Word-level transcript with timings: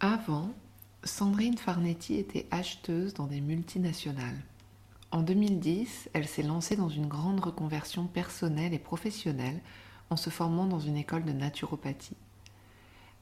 Avant, 0.00 0.50
Sandrine 1.02 1.58
Farnetti 1.58 2.14
était 2.18 2.46
acheteuse 2.52 3.14
dans 3.14 3.26
des 3.26 3.40
multinationales. 3.40 4.40
En 5.10 5.22
2010, 5.22 6.10
elle 6.12 6.28
s'est 6.28 6.44
lancée 6.44 6.76
dans 6.76 6.88
une 6.88 7.08
grande 7.08 7.40
reconversion 7.40 8.06
personnelle 8.06 8.72
et 8.72 8.78
professionnelle 8.78 9.60
en 10.10 10.16
se 10.16 10.30
formant 10.30 10.66
dans 10.66 10.78
une 10.78 10.96
école 10.96 11.24
de 11.24 11.32
naturopathie. 11.32 12.16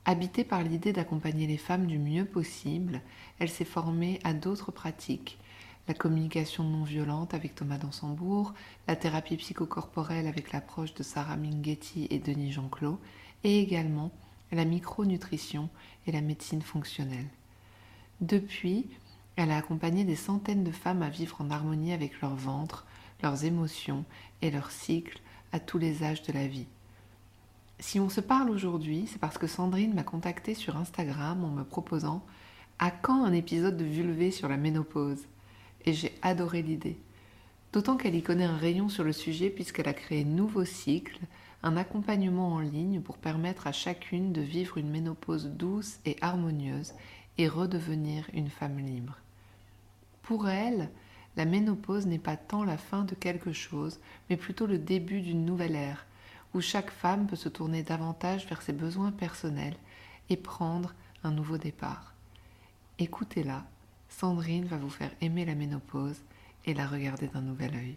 Habitée 0.04 0.44
par 0.44 0.62
l'idée 0.62 0.92
d'accompagner 0.92 1.46
les 1.46 1.56
femmes 1.56 1.86
du 1.86 1.98
mieux 1.98 2.26
possible, 2.26 3.00
elle 3.38 3.48
s'est 3.48 3.64
formée 3.64 4.20
à 4.22 4.34
d'autres 4.34 4.70
pratiques, 4.70 5.38
la 5.88 5.94
communication 5.94 6.62
non 6.62 6.84
violente 6.84 7.32
avec 7.32 7.54
Thomas 7.54 7.78
Dansembourg, 7.78 8.52
la 8.86 8.96
thérapie 8.96 9.38
psychocorporelle 9.38 10.26
avec 10.26 10.52
l'approche 10.52 10.92
de 10.92 11.02
Sarah 11.02 11.38
Minghetti 11.38 12.06
et 12.10 12.18
Denis 12.18 12.52
Jean-Claude, 12.52 12.98
et 13.44 13.60
également 13.60 14.10
la 14.52 14.64
micronutrition 14.64 15.68
et 16.06 16.12
la 16.12 16.20
médecine 16.20 16.62
fonctionnelle. 16.62 17.28
Depuis, 18.20 18.86
elle 19.36 19.50
a 19.50 19.58
accompagné 19.58 20.04
des 20.04 20.16
centaines 20.16 20.64
de 20.64 20.70
femmes 20.70 21.02
à 21.02 21.10
vivre 21.10 21.40
en 21.40 21.50
harmonie 21.50 21.92
avec 21.92 22.20
leur 22.20 22.34
ventre, 22.34 22.86
leurs 23.22 23.44
émotions 23.44 24.04
et 24.42 24.50
leurs 24.50 24.70
cycles 24.70 25.20
à 25.52 25.60
tous 25.60 25.78
les 25.78 26.02
âges 26.02 26.22
de 26.22 26.32
la 26.32 26.46
vie. 26.46 26.66
Si 27.78 28.00
on 28.00 28.08
se 28.08 28.22
parle 28.22 28.48
aujourd'hui, 28.48 29.06
c'est 29.06 29.18
parce 29.18 29.36
que 29.36 29.46
Sandrine 29.46 29.94
m'a 29.94 30.02
contacté 30.02 30.54
sur 30.54 30.76
Instagram 30.76 31.44
en 31.44 31.50
me 31.50 31.64
proposant 31.64 32.24
à 32.78 32.90
quand 32.90 33.24
un 33.24 33.32
épisode 33.32 33.76
de 33.76 33.84
Vulvé 33.84 34.30
sur 34.30 34.48
la 34.48 34.56
ménopause 34.56 35.26
Et 35.84 35.92
j'ai 35.92 36.14
adoré 36.22 36.62
l'idée. 36.62 36.98
D'autant 37.72 37.96
qu'elle 37.96 38.14
y 38.14 38.22
connaît 38.22 38.44
un 38.44 38.56
rayon 38.56 38.88
sur 38.88 39.04
le 39.04 39.12
sujet 39.12 39.50
puisqu'elle 39.50 39.88
a 39.88 39.94
créé 39.94 40.24
Nouveau 40.24 40.64
Cycle, 40.64 41.18
un 41.62 41.76
accompagnement 41.76 42.54
en 42.54 42.60
ligne 42.60 43.00
pour 43.00 43.18
permettre 43.18 43.66
à 43.66 43.72
chacune 43.72 44.32
de 44.32 44.40
vivre 44.40 44.78
une 44.78 44.90
ménopause 44.90 45.46
douce 45.46 45.98
et 46.04 46.16
harmonieuse 46.20 46.92
et 47.38 47.48
redevenir 47.48 48.28
une 48.32 48.50
femme 48.50 48.78
libre. 48.78 49.16
Pour 50.22 50.48
elle, 50.48 50.90
la 51.36 51.44
ménopause 51.44 52.06
n'est 52.06 52.18
pas 52.18 52.36
tant 52.36 52.64
la 52.64 52.78
fin 52.78 53.04
de 53.04 53.14
quelque 53.14 53.52
chose, 53.52 54.00
mais 54.28 54.36
plutôt 54.36 54.66
le 54.66 54.78
début 54.78 55.20
d'une 55.20 55.44
nouvelle 55.44 55.76
ère, 55.76 56.06
où 56.54 56.60
chaque 56.60 56.90
femme 56.90 57.26
peut 57.26 57.36
se 57.36 57.48
tourner 57.48 57.82
davantage 57.82 58.46
vers 58.46 58.62
ses 58.62 58.72
besoins 58.72 59.12
personnels 59.12 59.76
et 60.30 60.36
prendre 60.36 60.94
un 61.24 61.30
nouveau 61.30 61.58
départ. 61.58 62.14
Écoutez-la, 62.98 63.64
Sandrine 64.08 64.64
va 64.64 64.78
vous 64.78 64.90
faire 64.90 65.10
aimer 65.20 65.44
la 65.44 65.54
ménopause 65.54 66.20
et 66.64 66.72
la 66.72 66.86
regarder 66.86 67.28
d'un 67.28 67.42
nouvel 67.42 67.74
œil. 67.74 67.96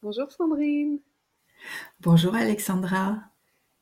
Bonjour 0.00 0.30
Sandrine. 0.30 1.00
Bonjour 2.00 2.36
Alexandra. 2.36 3.18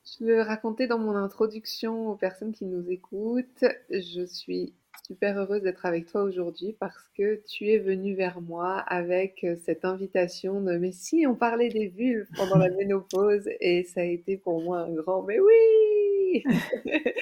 Je 0.03 0.25
le 0.25 0.41
racontais 0.41 0.87
dans 0.87 0.99
mon 0.99 1.15
introduction 1.15 2.09
aux 2.09 2.15
personnes 2.15 2.55
qui 2.55 2.65
nous 2.65 2.91
écoutent. 2.91 3.67
Je 3.91 4.25
suis 4.25 4.73
super 5.07 5.37
heureuse 5.37 5.61
d'être 5.61 5.85
avec 5.85 6.07
toi 6.07 6.23
aujourd'hui 6.23 6.75
parce 6.81 7.11
que 7.19 7.43
tu 7.47 7.69
es 7.69 7.77
venue 7.77 8.15
vers 8.15 8.41
moi 8.41 8.79
avec 8.79 9.47
cette 9.63 9.85
invitation 9.85 10.63
de 10.63 10.79
mais 10.79 10.93
si 10.93 11.27
on 11.27 11.35
parlait 11.35 11.69
des 11.69 11.89
vulves 11.89 12.31
pendant 12.35 12.57
la 12.57 12.71
ménopause 12.77 13.47
et 13.61 13.85
ça 13.85 14.01
a 14.01 14.05
été 14.05 14.39
pour 14.39 14.63
moi 14.63 14.81
un 14.81 14.95
grand 14.95 15.23
mais 15.23 15.39
oui 15.39 16.45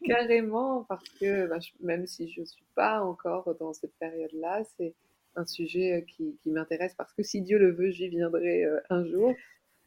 carrément 0.04 0.84
parce 0.88 1.08
que 1.20 1.46
bah, 1.46 1.58
même 1.80 2.08
si 2.08 2.28
je 2.32 2.40
ne 2.40 2.46
suis 2.46 2.64
pas 2.74 3.00
encore 3.00 3.54
dans 3.60 3.72
cette 3.72 3.94
période-là, 4.00 4.64
c'est 4.76 4.94
un 5.36 5.46
sujet 5.46 5.92
euh, 5.92 6.00
qui, 6.02 6.50
m'intéresse 6.50 6.94
parce 6.96 7.12
que 7.12 7.22
si 7.22 7.42
Dieu 7.42 7.58
le 7.58 7.72
veut, 7.72 7.90
j'y 7.90 8.08
viendrai 8.08 8.64
euh, 8.64 8.80
un 8.90 9.04
jour. 9.04 9.34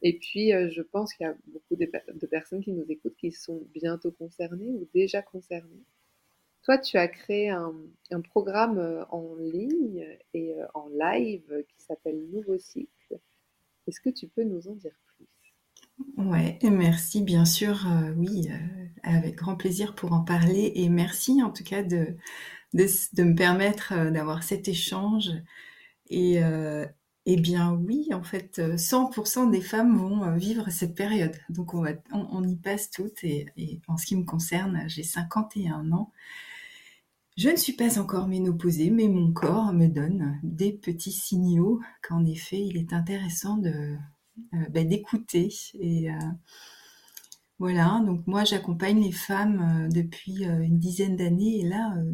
Et 0.02 0.18
puis, 0.18 0.52
euh, 0.52 0.70
je 0.70 0.82
pense 0.82 1.14
qu'il 1.14 1.26
y 1.26 1.28
a 1.28 1.34
beaucoup 1.46 1.76
de, 1.76 2.26
personnes 2.26 2.62
qui 2.62 2.72
nous 2.72 2.84
écoutent 2.88 3.16
qui 3.16 3.32
sont 3.32 3.62
bientôt 3.72 4.12
concernées 4.12 4.70
ou 4.70 4.88
déjà 4.94 5.22
concernées. 5.22 5.84
Toi, 6.62 6.78
tu 6.78 6.96
as 6.96 7.08
créé 7.08 7.50
un, 7.50 7.74
programme 8.30 9.04
en 9.10 9.34
ligne 9.34 10.06
et 10.32 10.54
en 10.72 10.88
live 10.88 11.64
qui 11.68 11.84
s'appelle 11.84 12.18
Nouveau 12.32 12.58
Cycle. 12.58 13.18
Est-ce 13.86 14.00
que 14.00 14.08
tu 14.08 14.28
peux 14.28 14.44
nous 14.44 14.66
en 14.68 14.74
dire 14.74 14.94
plus? 15.14 15.26
Ouais, 16.16 16.58
merci, 16.62 17.20
bien 17.22 17.44
sûr, 17.44 17.86
oui, 18.16 18.48
avec 19.02 19.34
grand 19.36 19.56
plaisir 19.56 19.94
pour 19.94 20.14
en 20.14 20.24
parler 20.24 20.72
et 20.76 20.88
merci 20.88 21.42
en 21.42 21.50
tout 21.50 21.64
cas 21.64 21.82
de, 21.82 22.16
de, 22.74 23.22
me 23.22 23.34
permettre 23.34 23.92
euh, 23.92 24.10
d'avoir 24.10 24.42
cet 24.42 24.68
échange. 24.68 25.30
Et, 26.10 26.42
euh, 26.42 26.86
eh 27.26 27.36
bien 27.36 27.72
oui, 27.72 28.08
en 28.12 28.22
fait, 28.22 28.58
100% 28.58 29.50
des 29.50 29.62
femmes 29.62 29.96
vont 29.96 30.24
euh, 30.24 30.36
vivre 30.36 30.68
cette 30.70 30.94
période. 30.94 31.34
Donc 31.48 31.72
on, 31.72 31.80
va, 31.80 31.92
on, 32.12 32.46
y 32.46 32.56
passe 32.56 32.90
toutes. 32.90 33.24
Et, 33.24 33.80
en 33.88 33.96
ce 33.96 34.06
qui 34.06 34.16
me 34.16 34.24
concerne, 34.24 34.84
j'ai 34.88 35.02
51 35.02 35.90
ans. 35.92 36.12
Je 37.36 37.48
ne 37.48 37.56
suis 37.56 37.72
pas 37.72 37.98
encore 37.98 38.28
ménopausée, 38.28 38.90
mais 38.90 39.08
mon 39.08 39.32
corps 39.32 39.72
me 39.72 39.88
donne 39.88 40.38
des 40.42 40.72
petits 40.72 41.12
signaux 41.12 41.80
qu'en 42.02 42.24
effet, 42.26 42.60
il 42.60 42.76
est 42.76 42.92
intéressant 42.92 43.56
de 43.56 43.96
ben, 44.70 44.86
d'écouter. 44.86 45.52
Et 45.80 46.10
voilà, 47.58 48.00
donc 48.06 48.24
moi 48.28 48.44
j'accompagne 48.44 49.02
les 49.02 49.10
femmes 49.10 49.88
depuis 49.92 50.44
une 50.44 50.78
dizaine 50.78 51.16
d'années. 51.16 51.60
Et 51.60 51.68
là, 51.68 51.96
euh, 51.96 52.12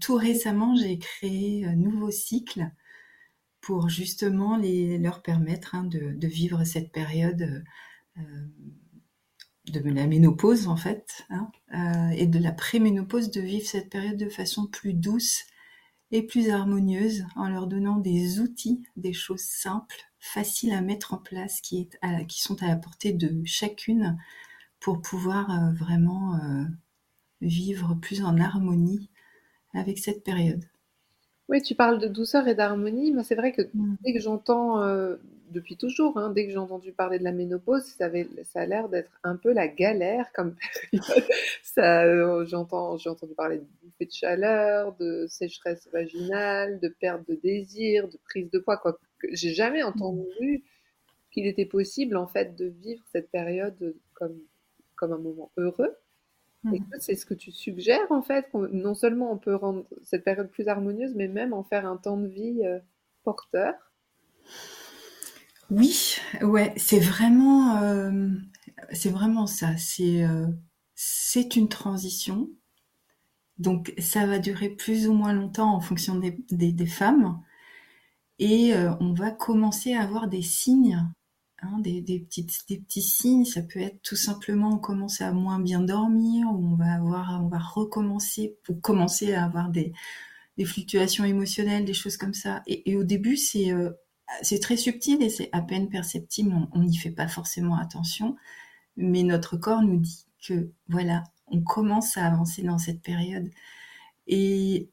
tout 0.00 0.14
récemment, 0.14 0.76
j'ai 0.76 0.98
créé 0.98 1.66
un 1.66 1.74
nouveau 1.74 2.10
cycle 2.10 2.70
pour 3.64 3.88
justement 3.88 4.58
leur 4.58 5.22
permettre 5.22 5.74
hein, 5.74 5.84
de, 5.84 6.26
vivre 6.26 6.64
cette 6.64 6.92
période 6.92 7.64
euh, 8.18 8.46
de 9.66 9.80
la 9.80 10.06
ménopause 10.06 10.68
en 10.68 10.76
fait, 10.76 11.24
hein, 11.30 11.50
euh, 11.74 12.10
et 12.10 12.26
de 12.26 12.38
la 12.38 12.52
préménopause, 12.52 13.30
de 13.30 13.40
vivre 13.40 13.66
cette 13.66 13.88
période 13.88 14.18
de 14.18 14.28
façon 14.28 14.66
plus 14.66 14.92
douce 14.92 15.44
et 16.10 16.22
plus 16.22 16.50
harmonieuse 16.50 17.24
en 17.36 17.48
leur 17.48 17.66
donnant 17.66 17.96
des 17.96 18.38
outils, 18.38 18.82
des 18.96 19.14
choses 19.14 19.44
simples, 19.44 20.12
faciles 20.18 20.72
à 20.72 20.82
mettre 20.82 21.14
en 21.14 21.18
place, 21.18 21.62
qui 21.62 21.88
sont 22.28 22.62
à 22.62 22.68
la 22.68 22.76
portée 22.76 23.12
de 23.12 23.42
chacune 23.46 24.18
pour 24.78 25.00
pouvoir 25.00 25.72
vraiment 25.74 26.38
vivre 27.40 27.94
plus 27.94 28.22
en 28.22 28.38
harmonie 28.38 29.10
avec 29.74 29.98
cette 29.98 30.24
période. 30.24 30.64
Oui, 31.48 31.60
tu 31.60 31.74
parles 31.74 31.98
de 31.98 32.08
douceur 32.08 32.48
et 32.48 32.54
d'harmonie. 32.54 33.12
Moi, 33.12 33.22
c'est 33.22 33.34
vrai 33.34 33.52
que 33.52 33.62
mm. 33.74 33.96
dès 34.02 34.14
que 34.14 34.20
j'entends, 34.20 34.82
euh, 34.82 35.16
depuis 35.50 35.76
toujours, 35.76 36.16
hein, 36.16 36.30
dès 36.30 36.46
que 36.46 36.52
j'ai 36.52 36.58
entendu 36.58 36.92
parler 36.92 37.18
de 37.18 37.24
la 37.24 37.32
ménopause, 37.32 37.84
ça, 37.84 38.06
avait, 38.06 38.28
ça 38.44 38.62
a 38.62 38.66
l'air 38.66 38.88
d'être 38.88 39.10
un 39.22 39.36
peu 39.36 39.52
la 39.52 39.68
galère 39.68 40.32
comme 40.32 40.54
période. 40.54 41.24
euh, 41.78 42.46
j'entends, 42.46 42.96
j'ai 42.96 43.10
entendu 43.10 43.34
parler 43.34 43.58
de 43.58 43.66
bouffée 43.82 44.06
de 44.06 44.12
chaleur, 44.12 44.96
de 44.96 45.26
sécheresse 45.28 45.86
vaginale, 45.92 46.80
de 46.80 46.88
perte 46.88 47.28
de 47.28 47.34
désir, 47.34 48.08
de 48.08 48.18
prise 48.24 48.50
de 48.50 48.58
poids. 48.58 48.78
Quoi. 48.78 48.98
J'ai 49.32 49.52
jamais 49.52 49.82
entendu 49.82 50.64
qu'il 51.30 51.46
était 51.46 51.66
possible, 51.66 52.16
en 52.16 52.26
fait, 52.26 52.56
de 52.56 52.66
vivre 52.66 53.02
cette 53.12 53.30
période 53.30 53.94
comme, 54.14 54.38
comme 54.96 55.12
un 55.12 55.18
moment 55.18 55.50
heureux. 55.58 55.94
Mmh. 56.64 56.78
c'est 56.98 57.14
ce 57.14 57.26
que 57.26 57.34
tu 57.34 57.52
suggères 57.52 58.10
en 58.10 58.22
fait, 58.22 58.46
non 58.54 58.94
seulement 58.94 59.30
on 59.30 59.36
peut 59.36 59.54
rendre 59.54 59.84
cette 60.02 60.24
période 60.24 60.50
plus 60.50 60.66
harmonieuse, 60.66 61.14
mais 61.14 61.28
même 61.28 61.52
en 61.52 61.62
faire 61.62 61.84
un 61.84 61.98
temps 61.98 62.16
de 62.16 62.26
vie 62.26 62.62
euh, 62.64 62.78
porteur? 63.22 63.74
Oui, 65.70 66.16
ouais, 66.40 66.72
c'est 66.78 67.00
vraiment, 67.00 67.82
euh, 67.82 68.30
c'est 68.92 69.10
vraiment 69.10 69.46
ça. 69.46 69.76
C'est, 69.76 70.24
euh, 70.24 70.46
c'est 70.94 71.56
une 71.56 71.68
transition. 71.68 72.48
Donc 73.58 73.92
ça 73.98 74.26
va 74.26 74.38
durer 74.38 74.70
plus 74.70 75.06
ou 75.06 75.12
moins 75.12 75.34
longtemps 75.34 75.74
en 75.74 75.80
fonction 75.80 76.16
des, 76.16 76.38
des 76.50 76.86
femmes. 76.86 77.42
Et 78.38 78.72
on 78.98 79.12
va 79.12 79.30
commencer 79.30 79.94
à 79.94 80.02
avoir 80.02 80.26
des 80.26 80.42
signes 80.42 81.00
Hein, 81.64 81.78
des, 81.80 82.02
petites, 82.02 82.68
des 82.68 82.78
petits 82.78 83.02
signes, 83.02 83.44
ça 83.44 83.62
peut 83.62 83.80
être 83.80 84.02
tout 84.02 84.16
simplement 84.16 84.74
on 84.74 84.78
commence 84.78 85.20
à 85.20 85.32
moins 85.32 85.58
bien 85.58 85.80
dormir, 85.80 86.46
ou 86.52 86.72
on 86.72 86.76
va 86.76 86.92
avoir, 86.92 87.42
on 87.42 87.48
va 87.48 87.58
recommencer, 87.58 88.56
ou 88.68 88.74
commencer 88.74 89.32
à 89.34 89.44
avoir 89.44 89.70
des, 89.70 89.92
fluctuations 90.64 91.24
émotionnelles, 91.24 91.84
des 91.84 91.94
choses 91.94 92.16
comme 92.16 92.34
ça. 92.34 92.62
Et, 92.66 92.96
au 92.96 93.04
début, 93.04 93.36
c'est 93.36 93.72
euh, 93.72 93.90
c'est 94.42 94.60
très 94.60 94.76
subtil 94.76 95.22
et 95.22 95.28
c'est 95.28 95.48
à 95.52 95.62
peine 95.62 95.88
perceptible, 95.88 96.54
on 96.72 96.82
n'y 96.82 96.96
fait 96.96 97.10
pas 97.10 97.28
forcément 97.28 97.76
attention, 97.76 98.36
mais 98.96 99.22
notre 99.22 99.56
corps 99.56 99.82
nous 99.82 99.98
dit 99.98 100.26
que 100.46 100.70
voilà, 100.88 101.24
on 101.48 101.62
commence 101.62 102.16
à 102.16 102.26
avancer 102.26 102.62
dans 102.62 102.78
cette 102.78 103.02
période. 103.02 103.50
Et 104.26 104.90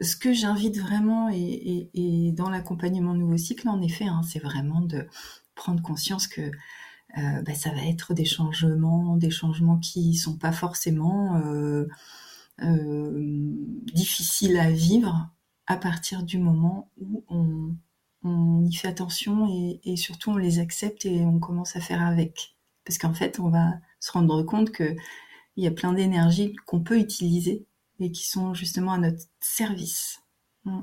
ce 0.00 0.16
que 0.16 0.32
j'invite 0.32 0.78
vraiment, 0.78 1.28
et, 1.32 2.32
dans 2.36 2.50
l'accompagnement 2.50 3.14
nouveau 3.14 3.36
cycle, 3.36 3.68
en 3.68 3.80
effet, 3.82 4.06
hein, 4.06 4.22
c'est 4.22 4.40
vraiment 4.40 4.80
de 4.80 5.06
prendre 5.54 5.82
conscience 5.82 6.26
que 6.26 6.50
euh, 7.18 7.42
bah, 7.42 7.54
ça 7.54 7.70
va 7.70 7.86
être 7.86 8.12
des 8.14 8.24
changements, 8.24 9.16
des 9.16 9.30
changements 9.30 9.78
qui 9.78 10.14
sont 10.14 10.36
pas 10.36 10.52
forcément 10.52 11.36
euh, 11.36 11.86
euh, 12.62 13.12
difficiles 13.92 14.58
à 14.58 14.70
vivre 14.70 15.30
à 15.66 15.76
partir 15.76 16.24
du 16.24 16.38
moment 16.38 16.90
où 17.00 17.24
on, 17.28 17.74
on 18.24 18.64
y 18.64 18.74
fait 18.74 18.88
attention 18.88 19.48
et, 19.48 19.80
et, 19.84 19.96
surtout 19.96 20.30
on 20.30 20.36
les 20.36 20.58
accepte 20.58 21.06
et 21.06 21.20
on 21.20 21.38
commence 21.38 21.76
à 21.76 21.80
faire 21.80 22.02
avec. 22.02 22.56
Parce 22.84 22.98
qu'en 22.98 23.14
fait, 23.14 23.38
on 23.38 23.48
va 23.48 23.74
se 24.00 24.12
rendre 24.12 24.42
compte 24.42 24.70
que 24.70 24.94
il 25.56 25.62
y 25.62 25.68
a 25.68 25.70
plein 25.70 25.92
d'énergies 25.92 26.54
qu'on 26.66 26.80
peut 26.80 26.98
utiliser 26.98 27.64
et 28.00 28.10
qui 28.10 28.26
sont 28.26 28.54
justement 28.54 28.92
à 28.92 28.98
notre 28.98 29.22
service. 29.40 30.20
Mm. 30.64 30.80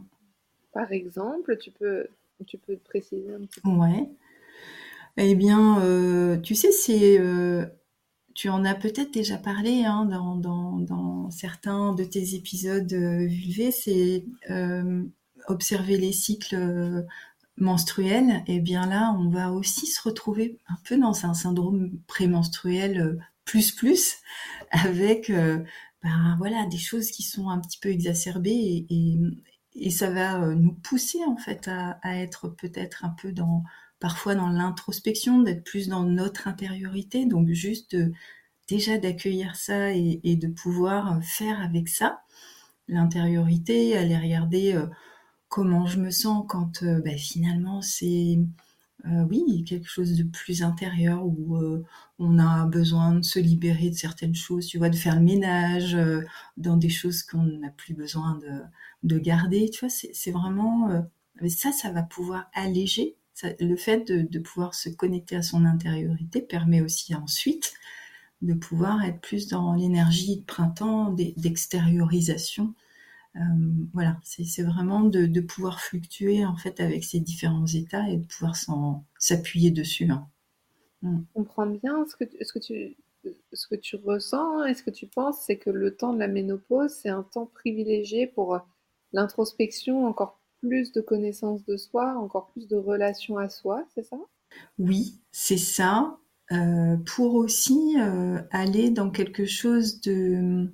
Par 0.73 0.91
exemple, 0.93 1.57
tu 1.57 1.71
peux, 1.71 2.07
tu 2.47 2.57
peux 2.57 2.77
te 2.77 2.83
préciser 2.87 3.33
un 3.33 3.41
petit 3.41 3.59
peu 3.59 3.69
Ouais. 3.69 4.09
Eh 5.17 5.35
bien, 5.35 5.81
euh, 5.81 6.37
tu 6.37 6.55
sais, 6.55 6.71
c'est, 6.71 7.19
euh, 7.19 7.65
tu 8.33 8.49
en 8.49 8.63
as 8.65 8.75
peut-être 8.75 9.13
déjà 9.13 9.37
parlé 9.37 9.83
hein, 9.85 10.05
dans, 10.05 11.29
certains 11.31 11.93
de 11.93 12.03
tes 12.03 12.35
épisodes 12.35 12.91
euh, 12.93 13.25
vulvés, 13.25 13.71
c'est 13.71 14.25
euh, 14.49 15.03
observer 15.47 15.97
les 15.97 16.13
cycles 16.13 17.05
menstruels. 17.57 18.43
Et 18.47 18.55
eh 18.55 18.59
bien 18.59 18.87
là, 18.87 19.15
on 19.17 19.29
va 19.29 19.51
aussi 19.51 19.85
se 19.87 20.01
retrouver 20.01 20.59
un 20.67 20.77
peu 20.85 20.97
dans 20.97 21.25
un 21.25 21.33
syndrome 21.33 21.91
prémenstruel 22.07 23.19
plus 23.45 23.71
plus, 23.71 24.17
avec 24.71 25.31
ben, 25.31 26.35
voilà 26.37 26.65
des 26.67 26.77
choses 26.77 27.11
qui 27.11 27.23
sont 27.23 27.49
un 27.49 27.59
petit 27.59 27.79
peu 27.79 27.89
exacerbées 27.89 28.85
et, 28.89 29.89
ça 29.89 30.09
va 30.09 30.39
nous 30.55 30.73
pousser 30.73 31.19
en 31.25 31.37
fait 31.37 31.69
à 31.69 32.17
être 32.17 32.49
peut-être 32.49 33.05
un 33.05 33.09
peu 33.09 33.31
dans 33.31 33.63
parfois 34.01 34.35
dans 34.35 34.49
l'introspection, 34.49 35.41
d'être 35.41 35.63
plus 35.63 35.87
dans 35.87 36.03
notre 36.03 36.49
intériorité, 36.49 37.25
donc 37.25 37.49
juste 37.49 37.95
déjà 38.67 38.97
d'accueillir 38.97 39.55
ça 39.55 39.91
et, 39.93 40.35
de 40.35 40.47
pouvoir 40.47 41.23
faire 41.23 41.61
avec 41.61 41.87
ça. 41.87 42.21
L'intériorité, 42.87 43.97
aller 43.97 44.17
regarder 44.17 44.73
euh, 44.73 44.87
comment 45.49 45.85
je 45.85 45.99
me 45.99 46.09
sens 46.09 46.45
quand 46.47 46.83
euh, 46.83 47.01
bah, 47.05 47.15
finalement 47.17 47.81
c'est 47.81 48.39
euh, 49.05 49.23
oui 49.29 49.63
quelque 49.65 49.87
chose 49.87 50.15
de 50.15 50.23
plus 50.23 50.63
intérieur 50.63 51.25
où 51.25 51.57
on 52.19 52.39
a 52.39 52.65
besoin 52.65 53.13
de 53.15 53.23
se 53.23 53.39
libérer 53.39 53.89
de 53.89 53.95
certaines 53.95 54.35
choses, 54.35 54.67
tu 54.67 54.77
vois, 54.77 54.89
de 54.89 54.95
faire 54.95 55.15
le 55.15 55.25
ménage 55.25 55.97
dans 56.57 56.77
des 56.77 56.89
choses 56.89 57.23
qu'on 57.23 57.43
n'a 57.43 57.71
plus 57.71 57.93
besoin 57.93 58.37
de, 58.37 58.61
de 59.03 59.19
garder, 59.19 59.69
tu 59.69 59.81
vois, 59.81 59.89
c'est 59.89 60.31
vraiment 60.31 61.05
ça, 61.47 61.71
ça 61.71 61.91
va 61.91 62.03
pouvoir 62.03 62.49
alléger 62.53 63.15
le 63.59 63.75
fait 63.75 64.11
de, 64.11 64.39
pouvoir 64.39 64.73
se 64.73 64.89
connecter 64.89 65.35
à 65.35 65.41
son 65.41 65.65
intériorité 65.65 66.41
permet 66.41 66.81
aussi 66.81 67.15
ensuite 67.15 67.73
de 68.41 68.53
pouvoir 68.53 69.03
être 69.05 69.21
plus 69.21 69.47
dans 69.47 69.75
l'énergie 69.75 70.37
de 70.37 70.45
printemps, 70.45 71.11
d'extériorisation. 71.11 72.73
Euh, 73.35 73.39
voilà, 73.93 74.19
c'est 74.23 74.63
vraiment 74.63 75.01
de, 75.01 75.39
pouvoir 75.41 75.79
fluctuer 75.79 76.45
en 76.45 76.55
fait 76.55 76.79
avec 76.79 77.03
ces 77.03 77.19
différents 77.19 77.67
états 77.67 78.09
et 78.09 78.17
de 78.17 78.25
pouvoir 78.25 78.55
s'appuyer 79.19 79.71
dessus. 79.71 80.09
Hein. 80.09 80.27
Mm. 81.01 81.19
On 81.35 81.43
comprend 81.43 81.67
bien 81.67 82.05
ce 82.07 82.15
que, 82.15 82.25
ce 82.43 82.53
que 82.53 82.59
tu 82.59 82.95
ce 83.53 83.67
que 83.67 83.75
tu 83.75 83.97
ressens 83.97 84.65
et 84.65 84.73
ce 84.73 84.81
que 84.81 84.89
tu 84.89 85.05
penses, 85.05 85.43
c'est 85.45 85.57
que 85.57 85.69
le 85.69 85.95
temps 85.95 86.11
de 86.11 86.19
la 86.19 86.27
ménopause, 86.27 86.91
c'est 86.91 87.09
un 87.09 87.21
temps 87.21 87.45
privilégié 87.45 88.25
pour 88.25 88.59
l'introspection 89.13 90.07
encore 90.07 90.40
plus 90.61 90.91
de 90.91 91.01
connaissance 91.01 91.65
de 91.65 91.77
soi, 91.77 92.15
encore 92.17 92.51
plus 92.51 92.67
de 92.67 92.77
relation 92.77 93.37
à 93.37 93.49
soi, 93.49 93.83
c'est 93.93 94.03
ça? 94.03 94.17
Oui, 94.79 95.19
c'est 95.31 95.57
ça. 95.57 96.17
Euh, 96.51 96.97
pour 97.05 97.35
aussi 97.35 97.95
euh, 97.97 98.41
aller 98.51 98.89
dans 98.89 99.09
quelque 99.09 99.45
chose 99.45 100.01
de, 100.01 100.69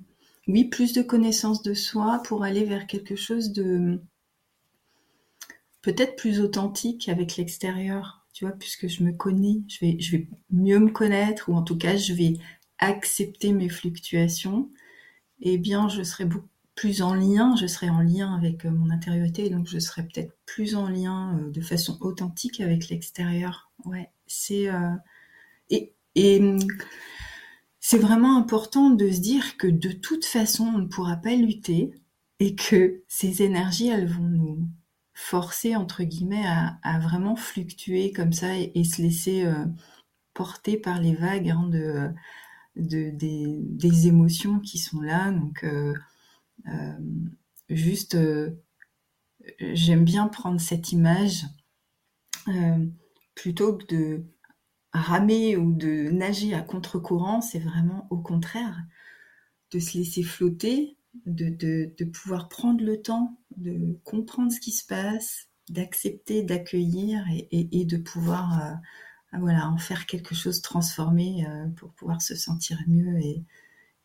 oui, 0.48 0.64
plus 0.64 0.92
de 0.92 1.02
connaissance 1.02 1.62
de 1.62 1.74
soi, 1.74 2.20
pour 2.24 2.44
aller 2.44 2.64
vers 2.64 2.86
quelque 2.86 3.16
chose 3.16 3.52
de 3.52 4.00
peut-être 5.82 6.16
plus 6.16 6.40
authentique 6.40 7.08
avec 7.08 7.36
l'extérieur, 7.36 8.26
tu 8.32 8.44
vois, 8.44 8.54
puisque 8.54 8.88
je 8.88 9.04
me 9.04 9.12
connais, 9.12 9.62
je 9.68 9.86
vais, 9.86 10.28
mieux 10.50 10.80
me 10.80 10.90
connaître, 10.90 11.48
ou 11.48 11.54
en 11.54 11.62
tout 11.62 11.78
cas, 11.78 11.96
je 11.96 12.12
vais 12.12 12.34
accepter 12.78 13.52
mes 13.52 13.68
fluctuations, 13.68 14.70
eh 15.40 15.58
bien, 15.58 15.88
je 15.88 16.02
serai 16.02 16.24
beaucoup 16.24 16.48
plus 16.78 17.02
en 17.02 17.12
lien, 17.12 17.56
je 17.56 17.66
serai 17.66 17.90
en 17.90 18.00
lien 18.00 18.36
avec 18.36 18.64
euh, 18.64 18.70
mon 18.70 18.90
intériorité, 18.90 19.50
donc 19.50 19.66
je 19.66 19.80
serai 19.80 20.04
peut-être 20.04 20.32
plus 20.46 20.76
en 20.76 20.88
lien 20.88 21.36
euh, 21.36 21.50
de 21.50 21.60
façon 21.60 21.98
authentique 22.00 22.60
avec 22.60 22.88
l'extérieur. 22.88 23.72
Ouais, 23.84 24.08
c'est 24.28 24.68
euh, 24.68 24.94
et, 25.70 26.38
hum, 26.38 26.58
c'est 27.80 27.98
vraiment 27.98 28.36
important 28.36 28.90
de 28.90 29.10
se 29.10 29.18
dire 29.18 29.56
que 29.56 29.66
de 29.66 29.90
toute 29.90 30.24
façon, 30.24 30.66
on 30.66 30.78
ne 30.78 30.86
pourra 30.86 31.16
pas 31.16 31.34
lutter 31.34 31.90
et 32.38 32.54
que 32.54 33.02
ces 33.08 33.42
énergies, 33.42 33.88
elles 33.88 34.08
vont 34.08 34.28
nous 34.28 34.68
forcer 35.14 35.74
entre 35.74 36.04
guillemets 36.04 36.46
à, 36.46 36.98
vraiment 37.00 37.34
fluctuer 37.34 38.12
comme 38.12 38.32
ça 38.32 38.56
et, 38.56 38.84
se 38.84 39.02
laisser 39.02 39.44
porter 40.34 40.76
par 40.76 41.00
les 41.00 41.14
vagues 41.14 41.50
hein, 41.50 41.68
de, 41.68 42.10
de 42.76 43.10
des, 43.12 44.06
émotions 44.06 44.60
qui 44.60 44.78
sont 44.78 45.00
là. 45.00 45.32
Donc 45.32 45.64
juste, 47.68 48.14
euh, 48.14 48.50
j'aime 49.60 50.04
bien 50.04 50.28
prendre 50.28 50.60
cette 50.60 50.92
image 50.92 51.44
euh, 52.48 52.86
plutôt 53.34 53.76
que 53.76 53.86
de 53.86 54.24
ramer 54.92 55.56
ou 55.56 55.72
de 55.72 56.10
nager 56.10 56.54
à 56.54 56.62
contre-courant, 56.62 57.40
c'est 57.40 57.58
vraiment 57.58 58.06
au 58.10 58.18
contraire 58.18 58.76
de 59.70 59.78
se 59.78 59.98
laisser 59.98 60.22
flotter, 60.22 60.96
de, 61.26 62.04
pouvoir 62.04 62.48
prendre 62.48 62.82
le 62.82 63.02
temps 63.02 63.38
de 63.56 63.98
comprendre 64.04 64.50
ce 64.50 64.60
qui 64.60 64.72
se 64.72 64.86
passe, 64.86 65.48
d'accepter, 65.68 66.42
d'accueillir 66.42 67.22
et, 67.30 67.84
de 67.84 67.96
pouvoir 67.98 68.78
voilà, 69.38 69.68
en 69.68 69.76
faire 69.76 70.06
quelque 70.06 70.34
chose 70.34 70.62
transformé 70.62 71.46
pour 71.76 71.92
pouvoir 71.92 72.22
se 72.22 72.34
sentir 72.34 72.78
mieux 72.86 73.18
et, 73.20 73.44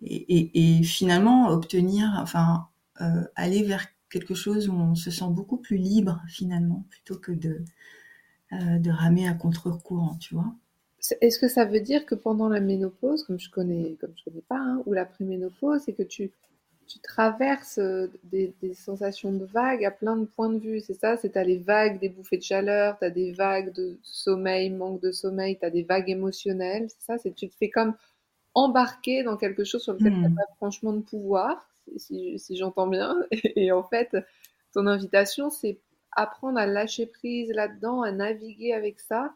et, 0.06 0.84
finalement 0.84 1.50
obtenir, 1.50 2.18
enfin, 2.18 2.68
euh, 3.02 3.24
aller 3.36 3.64
vers 3.64 3.88
quelque 4.10 4.36
chose 4.36 4.70
où 4.70 4.74
on 4.74 4.96
se 4.96 5.12
sent 5.12 5.30
beaucoup 5.30 5.58
plus 5.58 5.78
libre 5.78 6.22
finalement, 6.28 6.86
plutôt 6.90 7.18
que 7.18 7.32
de, 7.32 7.64
euh, 8.54 8.80
de 8.80 8.92
ramer 8.92 9.28
à 9.28 9.34
contre-courant, 9.34 10.16
tu 10.20 10.36
vois. 10.36 10.54
Est-ce 11.20 11.40
que 11.40 11.50
ça 11.50 11.66
veut 11.66 11.82
dire 11.82 12.06
que 12.06 12.16
pendant 12.16 12.48
la 12.48 12.62
ménopause, 12.62 13.24
comme 13.24 13.40
je 13.40 13.50
connais, 13.50 13.98
comme 14.00 14.14
je 14.16 14.24
connais 14.24 14.44
pas, 14.48 14.60
hein, 14.60 14.82
ou 14.86 14.94
la 14.94 15.06
préménopause, 15.06 15.82
c'est 15.86 15.94
que 15.94 16.04
tu, 16.04 16.32
tu 16.88 17.00
traverses 17.00 17.78
euh, 17.78 18.08
des, 18.24 18.54
sensations 18.74 19.34
de 19.34 19.46
vagues 19.46 19.84
à 19.84 19.92
plein 19.92 20.16
de 20.16 20.26
points 20.26 20.50
de 20.50 20.60
vue, 20.60 20.80
c'est 20.80 20.94
ça? 20.94 21.18
C'est 21.18 21.36
as 21.36 21.44
les 21.44 21.58
vagues 21.58 22.00
des 22.00 22.10
bouffées 22.10 22.38
de 22.38 22.44
chaleur, 22.44 22.98
tu 23.00 23.06
as 23.06 23.10
des 23.10 23.34
vagues 23.34 23.74
de 23.74 23.98
sommeil, 24.02 24.70
manque 24.70 25.02
de 25.02 25.12
sommeil, 25.12 25.58
tu 25.60 25.66
as 25.66 25.70
des 25.70 25.84
vagues 25.84 26.10
émotionnelles, 26.10 26.88
c'est 26.90 27.06
ça? 27.06 27.18
C'est 27.18 27.34
tu 27.36 27.50
te 27.50 27.56
fais 27.56 27.70
comme 27.70 27.96
embarqué 28.54 29.24
dans 29.24 29.38
quelque 29.38 29.64
chose 29.64 29.84
sur 29.84 29.94
lequel 29.94 30.14
tu 30.14 30.20
n'as 30.20 30.30
hmm. 30.30 30.36
pas 30.36 30.56
franchement 30.58 30.94
de 30.94 31.02
pouvoir, 31.02 31.70
si, 31.98 32.38
j'entends 32.52 32.88
bien. 32.88 33.16
Et, 33.56 33.72
en 33.72 33.84
fait, 33.84 34.16
ton 34.74 34.88
invitation, 34.88 35.50
c'est 35.50 35.80
apprendre 36.12 36.60
à 36.60 36.66
lâcher 36.66 37.08
prise 37.08 37.50
là-dedans, 37.52 38.02
à 38.02 38.12
naviguer 38.12 38.74
avec 38.74 39.00
ça 39.00 39.34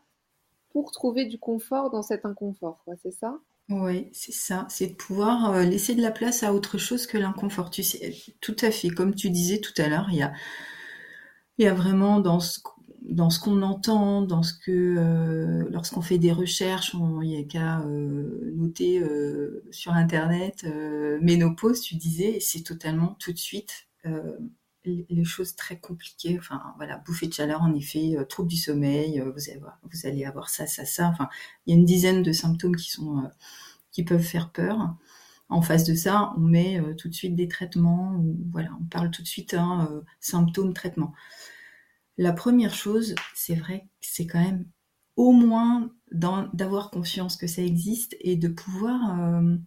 pour 0.70 0.92
trouver 0.92 1.26
du 1.26 1.40
confort 1.40 1.90
dans 1.90 2.04
cet 2.04 2.26
inconfort. 2.26 2.84
C'est 3.02 3.12
ça? 3.12 3.40
Oui, 3.70 4.10
c'est 4.14 4.34
ça. 4.34 4.66
C'est 4.70 4.88
de 4.88 4.94
pouvoir 4.94 5.54
euh, 5.54 5.64
laisser 5.64 5.96
de 5.96 6.02
la 6.02 6.12
place 6.12 6.44
à 6.44 6.54
autre 6.54 6.78
chose 6.78 7.08
que 7.08 7.18
l'inconfort. 7.18 7.70
Tu 7.70 7.84
sais, 7.84 8.16
tout 8.40 8.56
à 8.62 8.72
fait. 8.72 8.90
Comme 8.90 9.14
tu 9.14 9.30
disais 9.30 9.60
tout 9.60 9.74
à 9.78 9.88
l'heure, 9.88 10.08
il 10.10 10.18
y 10.18 10.22
a, 10.22 10.32
il 11.58 11.66
y 11.66 11.68
a 11.68 11.74
vraiment 11.74 12.20
dans 12.20 12.40
ce 12.40 12.60
dans 13.10 13.30
ce 13.30 13.40
qu'on 13.40 13.62
entend, 13.62 14.22
dans 14.22 14.44
ce 14.44 14.54
que 14.54 14.72
euh, 14.72 15.68
lorsqu'on 15.72 16.02
fait 16.02 16.18
des 16.18 16.32
recherches, 16.32 16.96
il 17.22 17.30
y 17.30 17.38
a 17.38 17.44
qu'à 17.44 17.82
euh, 17.82 18.54
noter 18.56 19.00
euh, 19.00 19.64
sur 19.72 19.94
internet 19.94 20.66
ménopause, 21.22 21.82
tu 21.82 21.96
disais, 21.96 22.40
c'est 22.40 22.64
totalement 22.64 23.16
tout 23.20 23.32
de 23.32 23.38
suite 23.38 23.88
les 24.86 25.26
choses 25.26 25.56
très 25.56 25.78
compliquées. 25.78 26.38
Enfin 26.40 26.62
voilà, 26.78 26.98
bouffée 27.00 27.28
de 27.28 27.34
chaleur 27.34 27.62
en 27.62 27.74
effet, 27.76 28.16
trouble 28.30 28.48
du 28.48 28.56
sommeil, 28.56 29.20
vous 29.20 29.50
allez 29.50 29.58
avoir, 29.58 29.80
vous 29.84 30.08
allez 30.08 30.24
avoir 30.24 30.50
ça, 30.50 30.66
ça, 30.66 30.86
ça. 30.86 31.08
Enfin, 31.08 31.28
il 31.66 31.74
y 31.74 31.76
a 31.76 31.80
une 31.80 31.86
dizaine 31.86 32.24
de 32.24 32.32
symptômes 32.32 32.78
qui 32.78 32.90
sont 32.92 33.30
qui 33.92 34.04
peuvent 34.04 34.22
faire 34.22 34.52
peur. 34.52 34.96
En 35.50 35.62
face 35.62 35.84
de 35.84 35.94
ça, 35.94 36.34
on 36.38 36.42
met 36.42 36.82
tout 36.98 37.10
de 37.10 37.14
suite 37.14 37.36
des 37.36 37.50
traitements. 37.50 38.24
voilà, 38.52 38.70
on 38.80 38.86
parle 38.86 39.12
tout 39.12 39.22
de 39.22 39.28
suite 39.28 39.58
symptômes, 40.22 40.74
traitements. 40.74 41.14
La 42.18 42.34
première 42.34 42.74
chose, 42.74 43.16
c'est 43.36 43.56
vrai 43.56 43.88
c'est 44.18 44.26
quand 44.26 44.42
même 44.42 44.66
au 45.16 45.32
moins 45.32 45.92
d'avoir 46.12 46.90
conscience 46.90 47.38
que 47.38 47.48
ça 47.48 47.62
existe 47.62 48.16
et 48.20 48.36
de 48.36 48.48
pouvoir 48.48 49.20
euh, 49.20 49.58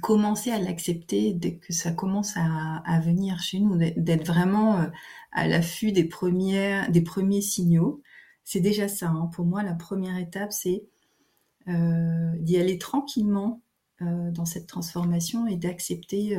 commencer 0.00 0.50
à 0.50 0.58
l'accepter 0.58 1.34
dès 1.34 1.58
que 1.58 1.72
ça 1.72 1.92
commence 1.92 2.34
à, 2.36 3.00
venir 3.00 3.38
chez 3.40 3.60
nous, 3.60 3.76
d'être 3.76 4.26
vraiment 4.26 4.80
euh, 4.80 4.86
à 5.32 5.46
l'affût 5.46 5.92
des 5.92 6.04
premiers 6.04 7.40
signaux. 7.40 8.02
C'est 8.44 8.60
déjà 8.60 8.88
ça. 8.88 9.08
Hein. 9.08 9.30
Pour 9.32 9.44
moi, 9.44 9.62
la 9.62 9.74
première 9.74 10.18
étape, 10.18 10.52
c'est 10.52 10.86
euh, 11.68 12.32
d'y 12.38 12.56
aller 12.56 12.78
tranquillement 12.78 13.62
dans 14.00 14.46
cette 14.46 14.66
transformation 14.66 15.46
et 15.46 15.54
d'accepter, 15.54 16.36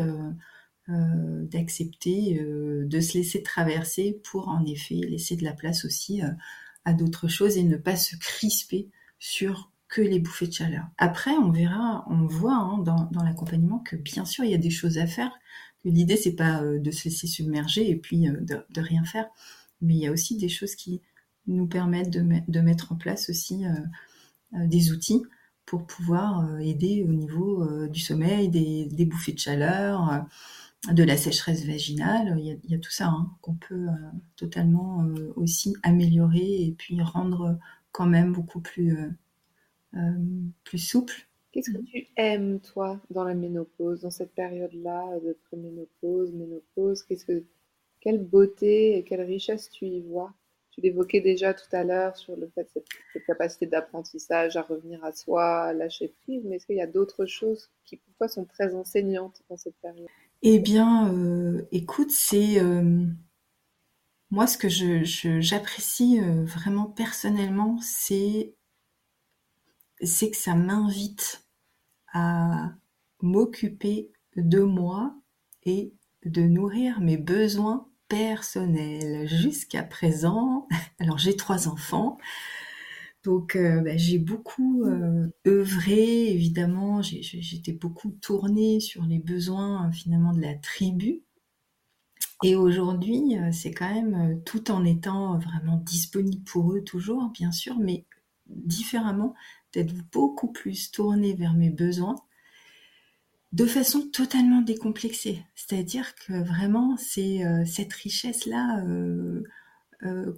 d'accepter, 0.88 2.40
de 2.42 3.00
se 3.00 3.18
laisser 3.18 3.42
traverser 3.42 4.20
pour 4.24 4.50
en 4.50 4.66
effet 4.66 4.96
laisser 4.96 5.36
de 5.36 5.44
la 5.44 5.54
place 5.54 5.86
aussi 5.86 6.22
à 6.86 6.94
d'autres 6.94 7.28
choses 7.28 7.58
et 7.58 7.64
ne 7.64 7.78
pas 7.78 7.96
se 7.96 8.16
crisper 8.18 8.90
sur 9.20 9.72
que 9.94 10.02
les 10.02 10.20
bouffées 10.20 10.48
de 10.48 10.54
chaleur. 10.54 10.88
Après, 10.98 11.32
on 11.32 11.52
verra, 11.52 12.04
on 12.10 12.26
voit 12.26 12.56
hein, 12.56 12.80
dans, 12.80 13.24
l'accompagnement 13.24 13.78
que 13.80 13.96
bien 13.96 14.26
sûr 14.26 14.44
il 14.44 14.50
y 14.50 14.56
a 14.56 14.58
des 14.58 14.72
choses 14.72 14.98
à 14.98 15.06
faire. 15.06 15.32
L'idée 15.86 16.18
c'est 16.18 16.36
pas 16.36 16.64
euh, 16.64 16.80
de 16.80 16.90
se 16.90 17.06
laisser 17.06 17.28
submerger 17.28 17.90
et 17.90 17.96
puis 17.96 18.28
euh, 18.28 18.40
de, 18.42 18.82
rien 18.82 19.06
faire, 19.06 19.28
mais 19.82 19.94
il 19.94 20.00
y 20.00 20.08
a 20.08 20.12
aussi 20.12 20.36
des 20.38 20.50
choses 20.50 20.76
qui 20.76 21.02
nous 21.46 21.68
permettent 21.68 22.10
de, 22.10 22.60
mettre 22.62 22.92
en 22.92 22.96
place 22.96 23.30
aussi 23.30 23.66
euh, 23.66 24.66
des 24.66 24.92
outils 24.92 25.22
pour 25.66 25.86
pouvoir 25.86 26.60
aider 26.60 27.06
au 27.08 27.14
niveau 27.14 27.88
du 27.88 28.00
sommeil, 28.00 28.50
des, 28.50 29.06
bouffées 29.06 29.32
de 29.32 29.40
chaleur, 29.40 30.26
de 30.92 31.04
la 31.04 31.18
sécheresse 31.18 31.66
vaginale. 31.66 32.38
Il 32.40 32.72
y 32.72 32.76
a, 32.76 32.80
tout 32.80 32.92
ça 32.92 33.08
hein, 33.08 33.32
qu'on 33.42 33.56
peut 33.56 33.88
totalement 34.36 35.06
aussi 35.36 35.76
améliorer 35.84 36.64
et 36.64 36.76
puis 36.78 37.02
rendre 37.02 37.58
quand 37.94 38.08
même 38.08 38.34
beaucoup 38.34 38.60
plus, 38.60 38.98
euh, 38.98 39.10
euh, 39.96 40.20
plus 40.66 40.80
souple. 40.80 41.14
Qu'est-ce 41.54 41.72
que 41.72 41.84
tu 41.84 42.08
aimes, 42.18 42.60
toi, 42.60 43.00
dans 43.12 43.24
la 43.24 43.36
ménopause, 43.36 44.02
dans 44.02 44.10
cette 44.10 44.34
période-là 44.34 45.20
de 45.20 45.38
préménopause, 45.46 46.34
ménopause? 46.34 47.04
Qu'est-ce 47.04 47.26
que, 47.26 47.44
Quelle 48.02 48.22
beauté 48.22 48.98
et 48.98 49.04
quelle 49.04 49.22
richesse 49.22 49.70
tu 49.70 49.86
y 49.86 50.02
vois? 50.02 50.34
Tu 50.72 50.82
l'évoquais 50.82 51.22
déjà 51.22 51.54
tout 51.54 51.68
à 51.72 51.84
l'heure 51.84 52.18
sur 52.18 52.36
le 52.36 52.48
fait 52.56 52.64
de 52.64 52.84
cette, 53.14 53.26
capacité 53.28 53.68
d'apprentissage 53.68 54.58
à 54.58 54.64
revenir 54.64 55.04
à 55.06 55.12
soi, 55.12 55.66
à 55.66 55.74
lâcher 55.74 56.12
prise, 56.24 56.42
mais 56.44 56.56
est-ce 56.56 56.66
qu'il 56.66 56.78
y 56.78 56.82
a 56.82 56.88
d'autres 56.88 57.28
choses 57.28 57.70
qui, 57.86 57.98
pour 57.98 58.16
toi, 58.16 58.28
sont 58.28 58.46
très 58.46 58.74
enseignantes 58.74 59.44
dans 59.48 59.58
cette 59.58 59.76
période? 59.76 60.10
Eh 60.44 60.60
bien, 60.60 61.12
euh, 61.12 61.68
écoute, 61.72 62.12
c'est 62.12 62.60
moi, 64.32 64.48
ce 64.48 64.58
que 64.58 64.68
j'apprécie 64.68 66.20
euh, 66.20 66.44
vraiment 66.44 66.86
personnellement, 66.88 67.78
c'est 67.82 68.56
c'est 70.02 70.32
que 70.32 70.38
ça 70.38 70.56
m'invite 70.56 71.46
à 72.14 72.72
m'occuper 73.22 74.12
de 74.36 74.62
moi 74.62 75.16
et 75.64 75.94
de 76.26 76.42
nourrir 76.44 77.00
mes 77.02 77.18
besoins 77.18 77.88
personnels. 78.08 79.28
Jusqu'à 79.28 79.84
présent, 79.84 80.68
alors 81.00 81.18
j'ai 81.18 81.36
trois 81.38 81.68
enfants, 81.68 82.18
donc 83.24 83.56
euh, 83.56 83.82
bah, 83.82 83.98
j'ai 83.98 84.20
beaucoup 84.20 84.84
euh, 84.84 85.28
œuvré, 85.48 86.32
évidemment, 86.32 87.02
j'étais 87.02 87.74
beaucoup 87.74 88.12
tournée 88.22 88.80
sur 88.80 89.04
les 89.04 89.20
besoins 89.20 89.92
finalement 89.92 90.34
de 90.34 90.42
la 90.42 90.56
tribu, 90.56 91.24
et 92.44 92.56
aujourd'hui, 92.56 93.38
euh, 93.38 93.52
c'est 93.54 93.72
quand 93.72 93.92
même 93.92 94.16
euh, 94.16 94.36
tout 94.46 94.70
en 94.70 94.84
étant 94.84 95.38
vraiment 95.40 95.78
disponible 95.78 96.44
pour 96.44 96.74
eux 96.74 96.84
toujours, 96.84 97.30
bien 97.30 97.54
sûr, 97.54 97.80
mais 97.80 98.06
différemment, 98.48 99.34
d'être 99.72 99.96
beaucoup 100.12 100.52
plus 100.52 100.92
tourné 100.92 101.34
vers 101.34 101.54
mes 101.54 101.70
besoins 101.70 102.18
de 103.54 103.66
façon 103.66 104.10
totalement 104.12 104.62
décomplexée. 104.62 105.42
C'est-à-dire 105.56 106.16
que 106.16 106.34
vraiment, 106.44 106.98
c'est 106.98 107.46
euh, 107.46 107.64
cette 107.66 107.94
richesse-là 107.94 108.84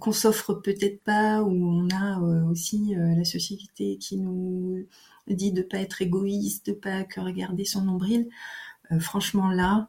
qu'on 0.00 0.12
s'offre 0.12 0.54
peut-être 0.54 1.02
pas, 1.02 1.42
où 1.42 1.50
on 1.50 1.88
a 1.90 2.20
aussi 2.50 2.94
la 2.96 3.24
société 3.24 3.98
qui 3.98 4.16
nous 4.18 4.86
dit 5.28 5.52
de 5.52 5.62
pas 5.62 5.78
être 5.78 6.02
égoïste, 6.02 6.66
de 6.66 6.72
pas 6.72 7.04
que 7.04 7.20
regarder 7.20 7.64
son 7.64 7.82
nombril. 7.82 8.28
franchement, 9.00 9.50
là, 9.50 9.88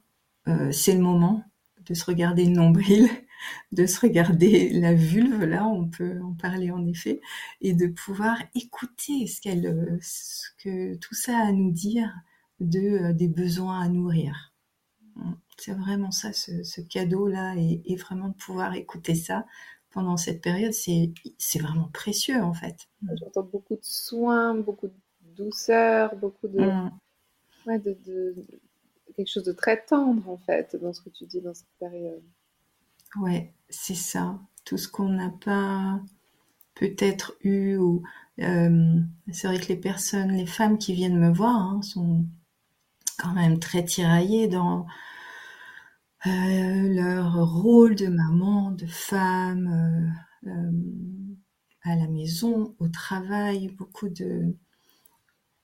c'est 0.72 0.93
le 0.93 1.01
moment 1.01 1.43
de 1.88 1.93
se 1.93 2.05
regarder 2.05 2.46
le 2.46 2.51
nombril, 2.51 3.10
de 3.72 3.86
se 3.86 4.00
regarder 4.00 4.69
la 4.69 4.93
vulve, 4.93 5.43
là 5.43 5.65
on 5.65 5.88
peut 5.88 6.19
en 6.22 6.34
parler 6.34 6.72
en 6.72 6.86
effet, 6.86 7.22
et 7.62 7.74
de 7.74 7.88
pouvoir 7.88 8.38
écouter 8.55 9.27
ce, 9.27 9.41
qu'elle, 9.41 9.98
ce 10.01 10.48
que 10.57 10.96
tout 10.96 11.15
ça 11.15 11.38
a 11.38 11.48
à 11.48 11.51
nous 11.51 11.72
dire 11.72 12.13
de, 12.60 12.79
euh, 12.79 13.13
des 13.13 13.27
besoins 13.27 13.81
à 13.81 13.88
nourrir. 13.89 14.53
C'est 15.58 15.74
vraiment 15.74 16.12
ça, 16.12 16.34
ce, 16.34 16.82
cadeau-là, 16.82 17.56
et, 17.58 17.96
vraiment 17.96 18.30
de 18.30 18.36
pouvoir 18.36 18.76
écouter 18.76 19.16
ça 19.16 19.46
pendant 19.92 20.18
cette 20.18 20.42
période, 20.42 20.74
c'est, 20.74 21.14
vraiment 21.60 21.90
précieux 21.94 22.42
en 22.42 22.54
fait. 22.54 22.88
J'entends 23.20 23.44
beaucoup 23.44 23.76
de 23.76 23.84
soins, 23.84 24.54
beaucoup 24.54 24.88
de 24.88 24.94
douceur, 25.36 26.16
beaucoup 26.16 26.48
de, 26.48 26.62
mm. 26.62 27.78
de, 27.80 28.36
quelque 29.16 29.30
chose 29.30 29.44
de 29.44 29.54
très 29.54 29.84
tendre 29.84 30.30
en 30.30 30.38
fait 30.38 30.76
dans 30.76 30.94
ce 30.94 31.02
que 31.02 31.10
tu 31.10 31.26
dis 31.26 31.42
dans 31.42 31.54
cette 31.54 31.74
période. 31.80 32.22
Ouais, 33.20 33.54
c'est 33.70 33.96
ça. 33.96 34.40
Tout 34.66 34.78
ce 34.78 34.88
qu'on 34.88 35.10
n'a 35.10 35.32
pas 35.44 36.00
peut-être 36.76 37.36
eu 37.42 37.78
ou 37.78 38.04
euh, 38.40 39.00
c'est 39.32 39.48
vrai 39.48 39.60
que 39.60 39.68
les 39.68 39.78
personnes, 39.78 40.32
les 40.32 40.46
femmes 40.46 40.78
qui 40.78 40.94
viennent 40.94 41.18
me 41.18 41.34
voir 41.34 41.56
hein, 41.56 41.82
sont 41.82 42.24
quand 43.18 43.34
même 43.34 43.60
très 43.60 43.84
tiraillées 43.84 44.48
dans 44.48 44.86
euh, 46.27 46.93
leur 46.93 47.62
rôle 47.62 47.96
de 47.96 48.07
maman, 48.07 48.72
de 48.72 48.86
femme, 48.88 50.13
euh, 50.46 50.72
à 51.84 51.96
la 51.96 52.07
maison, 52.07 52.75
au 52.79 52.88
travail, 52.88 53.69
beaucoup 53.69 54.10
de 54.10 54.55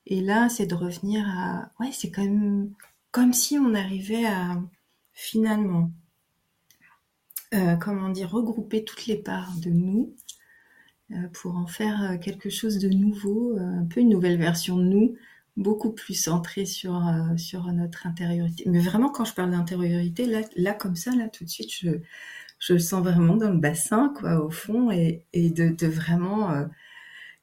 et 0.06 0.20
là, 0.20 0.48
c'est 0.48 0.66
de 0.66 0.74
revenir 0.74 1.26
à 1.26 1.70
ouais, 1.80 1.90
c'est 1.92 2.10
quand 2.10 2.24
même 2.24 2.74
comme 3.10 3.32
si 3.32 3.58
on 3.58 3.74
arrivait 3.74 4.26
à 4.26 4.62
finalement, 5.12 5.90
euh, 7.54 7.76
comment 7.76 8.10
dire, 8.10 8.30
regrouper 8.30 8.84
toutes 8.84 9.06
les 9.06 9.16
parts 9.16 9.56
de 9.58 9.70
nous 9.70 10.14
euh, 11.12 11.28
pour 11.32 11.56
en 11.56 11.66
faire 11.66 12.02
euh, 12.02 12.18
quelque 12.18 12.50
chose 12.50 12.78
de 12.78 12.88
nouveau, 12.88 13.56
un 13.58 13.84
peu 13.86 14.00
une 14.00 14.10
nouvelle 14.10 14.38
version 14.38 14.76
de 14.76 14.84
nous, 14.84 15.16
beaucoup 15.56 15.92
plus 15.92 16.14
centrée 16.14 16.66
sur, 16.66 17.00
sur 17.36 17.64
notre 17.72 18.06
intériorité. 18.06 18.64
Mais 18.66 18.80
vraiment, 18.80 19.10
quand 19.10 19.24
je 19.24 19.34
parle 19.34 19.52
d'intériorité, 19.52 20.26
là, 20.26 20.40
là, 20.56 20.74
comme 20.74 20.96
ça, 20.96 21.14
là, 21.14 21.28
tout 21.28 21.44
de 21.44 21.50
suite, 21.50 21.70
je, 21.72 21.90
je 22.58 22.78
sens 22.78 23.02
vraiment 23.04 23.36
dans 23.36 23.50
le 23.50 23.58
bassin, 23.58 24.12
quoi, 24.18 24.44
au 24.44 24.50
fond, 24.50 24.90
et, 24.90 25.24
et 25.32 25.50
de, 25.50 25.86
vraiment 25.86 26.52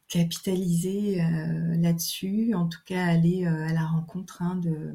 capitaliser 0.10 1.24
là-dessus, 1.78 2.54
en 2.54 2.68
tout 2.68 2.82
cas 2.86 3.06
aller 3.06 3.46
à 3.46 3.72
la 3.72 3.86
rencontre 3.86 4.42
hein, 4.42 4.56
de 4.58 4.94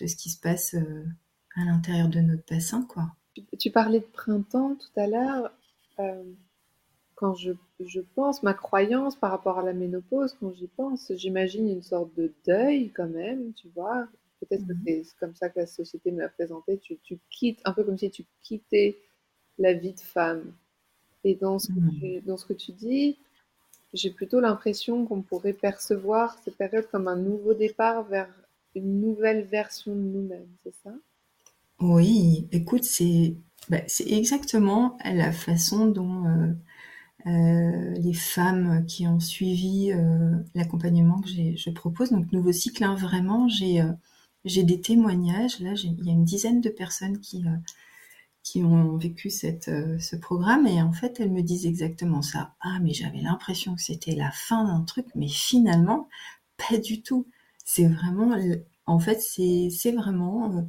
de 0.00 0.06
ce 0.06 0.16
qui 0.16 0.30
se 0.30 0.40
passe 0.40 0.74
euh, 0.74 1.04
à 1.56 1.64
l'intérieur 1.64 2.08
de 2.08 2.20
notre 2.20 2.44
bassin, 2.48 2.82
quoi. 2.82 3.14
Tu, 3.58 3.70
parlais 3.70 4.00
de 4.00 4.04
printemps 4.04 4.76
tout 4.76 5.00
à 5.00 5.06
l'heure. 5.06 5.52
Quand 7.20 7.34
je, 7.34 7.52
je, 7.80 8.00
pense, 8.00 8.42
ma 8.42 8.54
croyance 8.54 9.14
par 9.14 9.30
rapport 9.30 9.58
à 9.58 9.62
la 9.62 9.74
ménopause, 9.74 10.34
quand 10.40 10.54
j'y 10.54 10.68
pense, 10.68 11.12
j'imagine 11.14 11.68
une 11.68 11.82
sorte 11.82 12.14
de 12.16 12.32
deuil 12.46 12.90
quand 12.92 13.08
même, 13.08 13.52
tu 13.52 13.68
vois. 13.76 14.08
Peut-être 14.40 14.66
que 14.66 14.72
mhm. 14.72 15.04
c'est 15.04 15.16
comme 15.18 15.34
ça 15.34 15.50
que 15.50 15.60
la 15.60 15.66
société 15.66 16.10
me 16.12 16.20
l'a 16.20 16.30
présenté. 16.30 16.78
Tu, 16.78 16.96
tu, 17.02 17.18
quittes, 17.28 17.60
un 17.66 17.74
peu 17.74 17.84
comme 17.84 17.98
si 17.98 18.10
tu 18.10 18.24
quittais 18.42 18.96
la 19.58 19.74
vie 19.74 19.92
de 19.92 20.00
femme. 20.00 20.50
Et 21.22 21.34
dans 21.34 21.58
ce, 21.58 21.68
que, 21.68 21.78
mhm. 21.78 22.00
tu, 22.00 22.20
dans 22.22 22.38
ce 22.38 22.46
que 22.46 22.54
tu 22.54 22.72
dis, 22.72 23.18
j'ai 23.92 24.10
plutôt 24.10 24.40
l'impression 24.40 25.04
qu'on 25.04 25.20
pourrait 25.20 25.52
percevoir 25.52 26.38
cette 26.42 26.56
période 26.56 26.88
comme 26.90 27.06
un 27.06 27.16
nouveau 27.16 27.52
départ 27.52 28.04
vers 28.04 28.28
une 28.74 29.02
nouvelle 29.02 29.42
version 29.42 29.94
de 29.94 30.00
nous-mêmes, 30.00 30.48
c'est 30.64 30.74
ça? 30.82 30.94
Oui, 31.80 32.48
écoute, 32.52 32.84
c'est 32.84 33.34
bah, 33.68 33.80
exactement 34.06 34.96
la 35.04 35.32
façon 35.32 35.86
dont 35.86 36.26
euh, 36.26 36.52
euh, 37.26 37.94
les 37.94 38.12
femmes 38.14 38.84
qui 38.86 39.06
ont 39.06 39.20
suivi 39.20 39.92
euh, 39.92 40.32
l'accompagnement 40.54 41.20
que 41.20 41.28
je 41.28 41.70
propose, 41.70 42.10
donc 42.10 42.32
nouveau 42.32 42.52
cycle, 42.52 42.84
hein, 42.84 42.94
vraiment, 42.94 43.48
j'ai 43.48 43.82
j'ai 44.44 44.62
des 44.64 44.80
témoignages. 44.80 45.60
Là, 45.60 45.74
il 45.84 46.04
y 46.04 46.10
a 46.10 46.12
une 46.12 46.24
dizaine 46.24 46.60
de 46.60 46.70
personnes 46.70 47.20
qui 47.20 48.64
ont 48.64 48.96
vécu 48.96 49.30
ce 49.30 50.16
programme 50.16 50.66
et 50.66 50.82
en 50.82 50.92
fait 50.92 51.20
elles 51.20 51.30
me 51.30 51.42
disent 51.42 51.66
exactement 51.66 52.22
ça. 52.22 52.54
Ah 52.60 52.78
mais 52.82 52.94
j'avais 52.94 53.20
l'impression 53.20 53.74
que 53.74 53.82
c'était 53.82 54.14
la 54.14 54.30
fin 54.30 54.64
d'un 54.64 54.82
truc, 54.82 55.06
mais 55.14 55.28
finalement 55.28 56.08
pas 56.56 56.78
du 56.78 57.02
tout 57.02 57.26
c'est 57.72 57.86
vraiment, 57.86 58.36
en 58.86 58.98
fait, 58.98 59.20
c'est 59.20 59.92
vraiment 59.92 60.52
euh, 60.52 60.62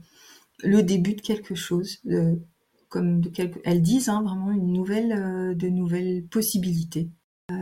le 0.59 0.83
début 0.83 1.15
de 1.15 1.21
quelque 1.21 1.55
chose, 1.55 1.99
elles 3.63 3.81
disent 3.81 4.09
hein, 4.09 4.21
vraiment 4.23 4.51
une 4.51 4.73
nouvelle, 4.73 5.11
euh, 5.11 5.53
de 5.55 5.69
nouvelles 5.69 6.23
possibilités. 6.25 7.09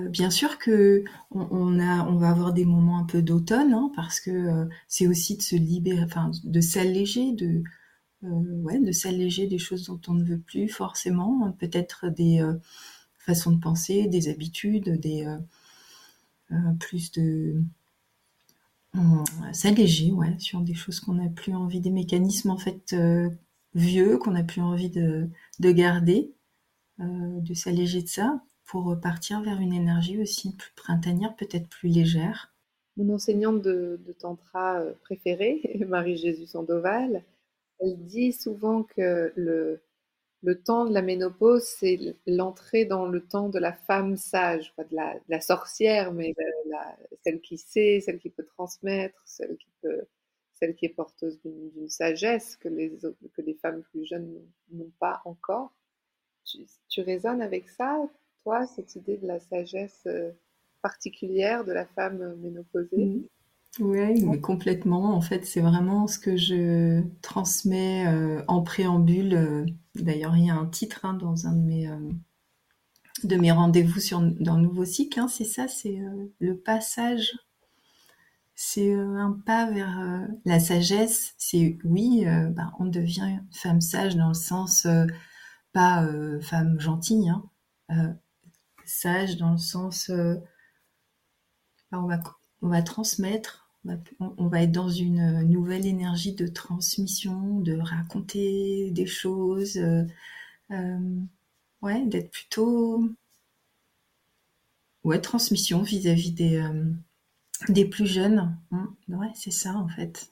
bien 0.10 0.30
sûr 0.30 0.58
que 0.60 1.04
on, 1.32 2.18
va 2.18 2.30
avoir 2.30 2.54
des 2.54 2.66
moments 2.66 3.00
un 3.00 3.06
peu 3.06 3.22
d'automne, 3.22 3.74
hein, 3.74 3.92
parce 3.96 4.20
que 4.20 4.68
c'est 4.88 5.08
aussi 5.08 5.38
de 5.38 5.42
se 5.42 5.56
libérer, 5.56 6.04
enfin, 6.04 6.32
de 6.44 6.62
s'alléger, 6.62 7.32
de, 7.34 7.64
ouais, 8.22 8.80
de 8.80 8.92
s'alléger 8.92 9.48
des 9.48 9.58
choses 9.58 9.86
dont 9.86 10.00
on 10.08 10.14
ne 10.14 10.24
veut 10.24 10.40
plus 10.40 10.70
forcément, 10.70 11.52
peut-être 11.60 12.10
des 12.10 12.44
façons 13.18 13.52
de 13.52 13.60
penser, 13.60 14.08
des 14.08 14.30
habitudes, 14.30 15.00
des 15.00 15.26
plus 16.80 17.12
de 17.12 17.64
s'alléger, 19.54 20.12
ouais, 20.12 20.36
sur 20.38 20.62
des 20.62 20.76
choses 20.76 21.00
qu'on 21.00 21.16
n'a 21.16 21.30
plus 21.30 21.56
envie, 21.56 21.82
des 21.82 21.92
mécanismes 21.92 22.52
en 22.52 22.58
fait 22.58 22.96
vieux 23.74 24.18
qu'on 24.18 24.32
n'a 24.32 24.44
plus 24.44 24.62
envie 24.62 24.90
de, 24.90 25.30
de 25.60 25.72
garder, 25.72 26.34
de 26.98 27.54
s'alléger 27.54 28.02
de 28.02 28.08
ça 28.08 28.42
pour 28.66 29.00
partir 29.02 29.42
vers 29.42 29.60
une 29.60 29.74
énergie 29.74 30.22
aussi 30.22 30.56
plus 30.56 30.72
printanière, 30.76 31.36
peut-être 31.36 31.68
plus 31.70 31.90
légère. 31.90 32.54
Mon 32.98 33.16
enseignante 33.16 33.62
de, 33.62 34.00
tantra 34.20 34.82
euh, 34.82 34.94
préférée, 35.02 35.62
Marie-Jésus 35.88 36.46
Sandoval, 36.46 37.24
elle 37.80 37.98
dit 38.06 38.32
souvent 38.32 38.84
que 38.84 39.34
le, 39.36 39.82
le 40.44 40.62
temps 40.62 40.86
de 40.86 40.94
la 40.94 41.02
ménopause, 41.02 41.64
c'est 41.64 41.98
l'entrée 42.28 42.86
dans 42.86 43.08
le 43.08 43.22
temps 43.22 43.50
de 43.50 43.58
la 43.58 43.74
femme 43.74 44.18
sage, 44.18 44.74
pas 44.76 44.84
de, 44.84 44.96
la, 45.30 45.42
sorcière, 45.42 46.12
mais 46.12 46.36
celle 47.24 47.42
qui 47.42 47.58
sait, 47.58 48.02
celle 48.02 48.20
qui 48.20 48.30
peut 48.30 48.46
transmettre, 48.46 49.20
celle 49.26 49.58
qui, 49.58 49.70
peut, 49.82 50.02
celle 50.54 50.76
qui 50.76 50.86
est 50.86 50.90
porteuse 50.90 51.40
d'une 51.42 51.90
sagesse 51.90 52.58
que 52.58 52.70
les 52.70 52.92
femmes 53.62 53.84
plus 53.92 54.06
jeunes 54.06 54.30
n'ont 54.72 54.92
pas 55.00 55.22
encore. 55.26 55.74
Tu, 56.90 57.02
résonnes 57.02 57.42
avec 57.42 57.70
ça 57.70 58.00
toi, 58.44 58.66
cette 58.66 58.96
idée 58.96 59.18
de 59.18 59.28
la 59.28 59.40
sagesse 59.40 60.04
euh, 60.08 60.32
particulière 60.82 61.66
de 61.66 61.72
la 61.72 61.86
femme 61.86 62.36
ménopausée? 62.38 63.06
Mmh. 63.06 63.24
Oui, 63.80 64.26
mais 64.26 64.40
complètement. 64.40 65.14
En 65.14 65.22
fait, 65.22 65.46
c'est 65.46 65.62
vraiment 65.62 66.08
ce 66.08 66.18
que 66.18 66.36
je 66.36 67.04
transmets 67.22 68.08
euh, 68.08 68.42
en 68.48 68.64
préambule. 68.64 69.36
Euh, 69.36 69.66
d'ailleurs, 69.96 70.36
il 70.36 70.48
y 70.48 70.50
a 70.50 70.56
un 70.56 70.66
titre 70.66 71.06
hein, 71.06 71.14
dans 71.14 71.46
un 71.46 71.56
de 71.56 71.62
mes, 71.62 71.90
de 73.24 73.36
mes 73.36 73.52
rendez-vous 73.52 74.00
sur, 74.00 74.22
dans 74.22 74.58
Nouveau 74.58 74.86
Cycle. 74.86 75.20
Hein, 75.20 75.28
c'est 75.28 75.46
ça, 75.46 75.68
c'est 75.68 76.00
le 76.40 76.58
passage. 76.58 77.34
C'est 78.62 78.94
un 78.94 79.40
pas 79.46 79.72
vers 79.72 80.28
la 80.44 80.60
sagesse. 80.60 81.34
C'est 81.38 81.78
oui, 81.86 82.26
bah, 82.52 82.74
on 82.80 82.86
devient 82.86 83.40
femme 83.54 83.80
sage 83.80 84.18
dans 84.18 84.28
le 84.28 84.34
sens 84.34 84.86
pas 85.72 86.06
femme 86.42 86.78
gentille, 86.80 87.30
hein, 87.30 88.18
sage 88.90 89.38
dans 89.38 89.52
le 89.52 89.58
sens 89.58 90.10
euh, 90.10 90.36
on, 91.92 92.08
va, 92.08 92.82
transmettre, 92.82 93.70
on 94.20 94.48
va, 94.48 94.64
être 94.64 94.72
dans 94.72 94.90
une 94.90 95.44
nouvelle 95.44 95.86
énergie 95.86 96.34
de 96.34 96.48
transmission, 96.48 97.60
de 97.60 97.78
raconter 97.78 98.92
des 98.92 99.06
choses, 99.06 99.78
euh, 99.78 100.04
euh, 100.72 101.20
ouais, 101.82 102.06
d'être 102.06 102.32
plutôt 102.32 103.10
ouais, 105.04 105.22
transmission 105.22 105.82
vis-à-vis 105.82 106.32
des, 106.32 106.64
des 107.68 107.86
plus 107.86 108.06
jeunes. 108.06 108.58
Hein. 108.72 108.96
Ouais, 109.10 109.32
c'est 109.36 109.52
ça 109.52 109.74
en 109.74 109.88
fait. 109.88 110.32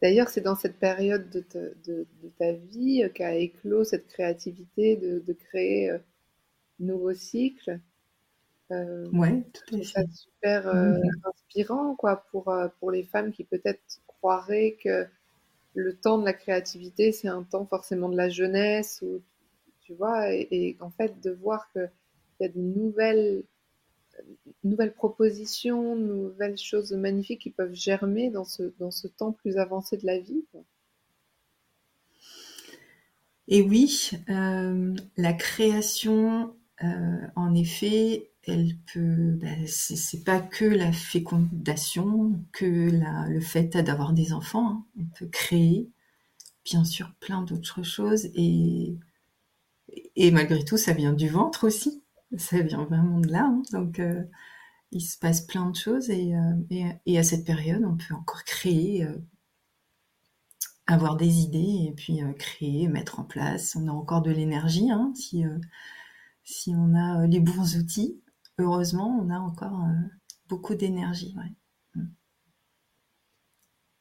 D'ailleurs, 0.00 0.28
c'est 0.28 0.40
dans 0.40 0.56
cette 0.56 0.78
période 0.78 1.28
de 1.30 2.30
ta, 2.38 2.52
vie 2.52 3.02
qu'a 3.14 3.34
éclos 3.34 3.84
cette 3.84 4.06
créativité 4.06 4.96
de, 4.96 5.18
de 5.18 5.32
créer 5.32 5.94
nouveau 6.80 7.12
cycle. 7.12 7.80
Euh, 8.72 9.08
ouais, 9.10 9.44
tout 9.52 9.76
à 9.76 9.82
fait. 9.82 10.06
super 10.12 10.68
euh, 10.68 10.96
inspirant 11.24 11.96
quoi, 11.96 12.24
pour, 12.30 12.48
euh, 12.48 12.68
pour 12.78 12.90
les 12.90 13.02
femmes 13.02 13.32
qui 13.32 13.42
peut-être 13.42 14.00
croiraient 14.06 14.76
que 14.82 15.06
le 15.74 15.96
temps 15.96 16.18
de 16.18 16.24
la 16.24 16.32
créativité, 16.32 17.10
c'est 17.10 17.28
un 17.28 17.42
temps 17.42 17.66
forcément 17.66 18.08
de 18.08 18.16
la 18.16 18.28
jeunesse, 18.28 19.02
ou, 19.02 19.22
tu 19.80 19.94
vois, 19.94 20.32
et, 20.32 20.76
en 20.80 20.90
fait 20.90 21.20
de 21.20 21.30
voir 21.30 21.70
qu'il 21.72 21.90
y 22.40 22.44
a 22.44 22.48
de 22.48 22.58
nouvelles, 22.58 23.42
nouvelles 24.64 24.94
propositions, 24.94 25.96
nouvelles 25.96 26.58
choses 26.58 26.92
magnifiques 26.92 27.42
qui 27.42 27.50
peuvent 27.50 27.74
germer 27.74 28.30
dans 28.30 28.44
ce, 28.44 28.72
dans 28.78 28.90
ce 28.90 29.08
temps 29.08 29.32
plus 29.32 29.56
avancé 29.56 29.96
de 29.96 30.06
la 30.06 30.18
vie. 30.18 30.44
Et 33.48 33.62
oui, 33.62 34.10
la 34.28 35.32
création 35.32 36.54
euh, 36.82 37.26
en 37.36 37.54
effet, 37.54 38.30
elle 38.46 38.74
peut, 38.92 39.32
ben, 39.34 39.66
c'est 39.66 40.24
pas 40.24 40.40
que 40.40 40.64
la 40.64 40.92
fécondation, 40.92 42.40
que 42.52 42.90
le 43.28 43.40
fait 43.40 43.76
d'avoir 43.76 44.12
des 44.12 44.32
enfants. 44.32 44.68
Hein. 44.68 44.84
On 44.98 45.04
peut 45.18 45.26
créer, 45.26 45.90
bien 46.64 46.84
sûr, 46.84 47.12
plein 47.20 47.42
d'autres 47.42 47.82
choses. 47.82 48.26
Et, 48.34 48.94
et 50.16 50.30
malgré 50.30 50.64
tout, 50.64 50.78
ça 50.78 50.92
vient 50.92 51.12
du 51.12 51.28
ventre 51.28 51.64
aussi. 51.66 52.02
Ça 52.36 52.60
vient 52.60 52.84
vraiment 52.84 53.18
de 53.18 53.28
là. 53.28 53.46
Hein. 53.46 53.62
Donc, 53.72 53.98
euh, 53.98 54.22
il 54.92 55.00
se 55.00 55.18
passe 55.18 55.40
plein 55.40 55.70
de 55.70 55.76
choses. 55.76 56.10
Et, 56.10 56.34
euh, 56.36 56.92
et, 57.06 57.18
à 57.18 57.22
cette 57.22 57.44
période, 57.44 57.84
on 57.84 57.96
peut 57.96 58.14
encore 58.14 58.44
créer, 58.44 59.06
avoir 60.86 61.16
des 61.16 61.40
idées 61.40 61.86
et 61.88 61.92
puis 61.96 62.20
créer, 62.38 62.88
mettre 62.88 63.20
en 63.20 63.24
place. 63.24 63.76
On 63.76 63.88
a 63.88 63.92
encore 63.92 64.22
de 64.22 64.30
l'énergie. 64.30 64.90
Hein, 64.90 65.12
si 65.14 65.44
si 66.50 66.74
on 66.74 66.94
a 66.94 67.22
euh, 67.22 67.26
les 67.26 67.40
bons 67.40 67.76
outils, 67.76 68.20
heureusement, 68.58 69.18
on 69.22 69.30
a 69.30 69.38
encore 69.38 69.84
euh, 69.84 70.08
beaucoup 70.48 70.74
d'énergie. 70.74 71.34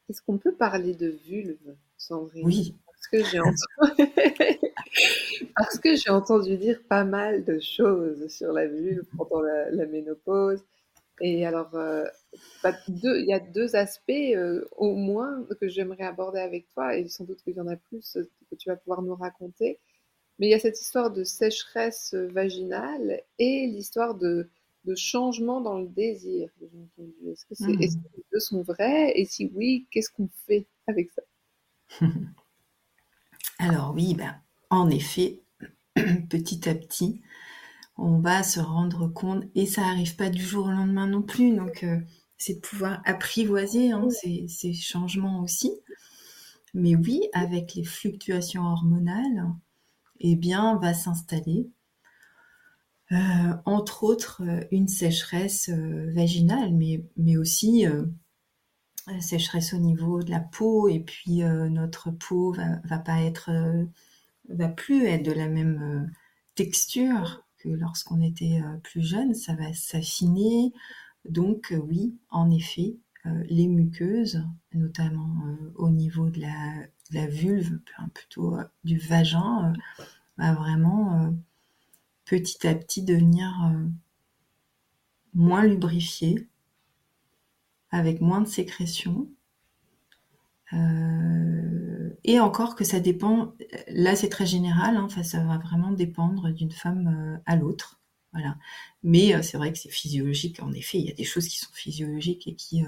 Est-ce 0.10 0.24
qu'on 0.24 0.40
peut 0.40 0.56
parler 0.56 0.96
de 0.96 1.08
vulve, 1.26 1.76
Sandrine 1.98 2.46
Oui. 2.46 2.76
Que 3.12 3.24
j'ai 3.24 3.40
entendu... 3.40 4.12
Parce 5.56 5.80
que 5.80 5.96
j'ai 5.96 6.10
entendu 6.10 6.58
dire 6.58 6.82
pas 6.88 7.04
mal 7.04 7.44
de 7.44 7.60
choses 7.60 8.28
sur 8.28 8.52
la 8.54 8.68
vulve 8.68 9.06
pendant 9.18 9.42
la, 9.42 9.86
ménopause. 9.86 10.64
Et 11.22 11.46
alors, 11.46 11.74
euh, 11.76 12.06
bah, 12.64 12.74
il 12.88 13.26
y 13.28 13.34
a 13.34 13.40
deux 13.40 13.76
aspects 13.76 14.12
au 14.78 14.96
moins 14.96 15.46
que 15.60 15.68
j'aimerais 15.68 16.06
aborder 16.06 16.40
avec 16.40 16.68
toi, 16.74 16.96
et 16.96 17.08
sans 17.08 17.26
doute 17.26 17.42
qu'il 17.44 17.56
y 17.56 17.60
en 17.60 17.68
a 17.68 17.76
plus 17.76 18.18
que 18.50 18.56
tu 18.56 18.70
vas 18.70 18.78
pouvoir 18.78 19.02
nous 19.02 19.16
raconter. 19.16 19.80
Mais 20.40 20.48
il 20.48 20.50
y 20.52 20.54
a 20.54 20.60
cette 20.60 20.80
histoire 20.80 21.12
de 21.12 21.24
sécheresse 21.24 22.14
vaginale 22.14 23.22
et 23.38 23.68
l'histoire 23.68 24.16
de, 24.16 24.50
changement 24.96 25.62
dans 25.62 25.78
le 25.78 25.88
désir 25.88 26.50
Est-ce 27.28 27.46
que, 27.46 27.64
mmh. 27.64 27.80
les 27.80 27.90
deux 28.32 28.40
sont 28.40 28.64
vrais? 28.64 29.12
Et 29.16 29.26
si 29.26 29.52
oui, 29.54 29.86
qu'est-ce 29.92 30.10
qu'on 30.10 30.30
fait 30.48 30.66
avec 30.88 31.12
ça? 31.12 31.22
Alors 33.60 33.94
oui, 33.94 34.16
ben, 34.16 34.36
en 34.72 34.90
effet, 34.90 35.44
petit 36.30 36.68
à 36.68 36.74
petit, 36.74 37.22
on 37.98 38.20
va 38.20 38.42
se 38.42 38.60
rendre 38.60 39.08
compte, 39.08 39.44
et 39.54 39.68
ça 39.68 39.82
n'arrive 39.82 40.16
pas 40.16 40.30
du 40.30 40.42
jour 40.42 40.66
au 40.66 40.72
lendemain 40.72 41.08
non 41.08 41.22
plus, 41.22 41.56
donc 41.56 41.84
euh, 41.84 42.00
c'est 42.38 42.56
de 42.56 42.60
pouvoir 42.62 43.02
apprivoiser 43.06 43.92
hein, 43.92 44.10
ces, 44.10 44.48
ces, 44.48 44.74
changements 44.74 45.42
aussi. 45.42 45.72
Mais 46.74 46.96
oui, 46.96 47.22
avec 47.34 47.76
les 47.76 47.84
fluctuations 47.84 48.64
hormonales, 48.64 49.54
eh 50.20 50.36
bien, 50.36 50.78
va 50.78 50.94
s'installer, 50.94 51.70
euh, 53.12 53.54
entre 53.66 54.04
autres, 54.04 54.44
euh, 54.44 54.62
une 54.72 54.88
sécheresse 54.88 55.70
euh, 55.70 56.12
vaginale, 56.14 56.74
mais, 56.74 57.04
mais 57.18 57.38
aussi 57.38 57.86
sécheresse 59.22 59.74
au 59.74 59.80
niveau 59.80 60.22
de 60.24 60.32
la 60.32 60.40
peau, 60.40 60.88
et 60.88 61.00
puis 61.00 61.42
notre 61.42 62.12
peau 62.12 62.54
va, 62.84 63.00
pas 63.00 63.22
être, 63.22 63.50
va 64.50 64.68
plus 64.68 65.06
être 65.06 65.24
de 65.24 65.32
la 65.32 65.48
même 65.48 66.12
texture 66.56 67.44
que 67.58 67.70
lorsqu'on 67.70 68.22
était 68.22 68.62
plus 68.84 69.02
jeune, 69.02 69.34
ça 69.34 69.54
va 69.54 69.74
s'affiner. 69.74 70.74
Donc 71.28 71.74
oui, 71.88 72.16
en 72.30 72.52
effet, 72.52 72.98
les 73.26 73.68
muqueuses, 73.68 74.44
notamment 74.74 75.36
au 75.76 75.90
niveau 75.90 76.30
de 76.30 76.42
la, 76.42 76.74
la 77.12 77.28
vulve, 77.28 77.80
plutôt 78.14 78.56
euh, 78.56 78.64
du 78.84 78.98
vagin, 78.98 79.74
euh, 80.00 80.04
va 80.38 80.54
vraiment 80.54 81.22
euh, 81.22 81.32
petit 82.26 82.68
à 82.68 82.76
petit 82.76 83.04
devenir 83.04 83.52
moins 85.34 85.66
lubrifié, 85.66 86.48
avec 87.92 88.22
moins 88.22 88.42
de 88.42 88.48
sécrétion. 88.48 89.30
et 92.24 92.40
encore 92.40 92.76
que 92.76 92.84
ça 92.84 93.00
dépend, 93.00 93.54
là 93.88 94.16
c'est 94.16 94.30
très 94.30 94.46
général, 94.46 94.98
hein, 94.98 95.08
ça 95.24 95.44
va 95.44 95.58
vraiment 95.58 95.92
dépendre 95.92 96.52
d'une 96.52 96.72
femme 96.72 97.42
à 97.46 97.56
l'autre. 97.56 98.00
Voilà. 98.34 98.58
Mais 99.04 99.42
c'est 99.42 99.58
vrai 99.58 99.72
que 99.74 99.80
c'est 99.80 99.90
physiologique, 99.90 100.62
en 100.62 100.72
effet, 100.74 101.00
il 101.00 101.06
y 101.06 101.12
a 101.12 101.16
des 101.16 101.24
choses 101.24 101.48
qui 101.48 101.58
sont 101.58 101.74
physiologiques 101.74 102.48
et 102.48 102.56
qui, 102.56 102.84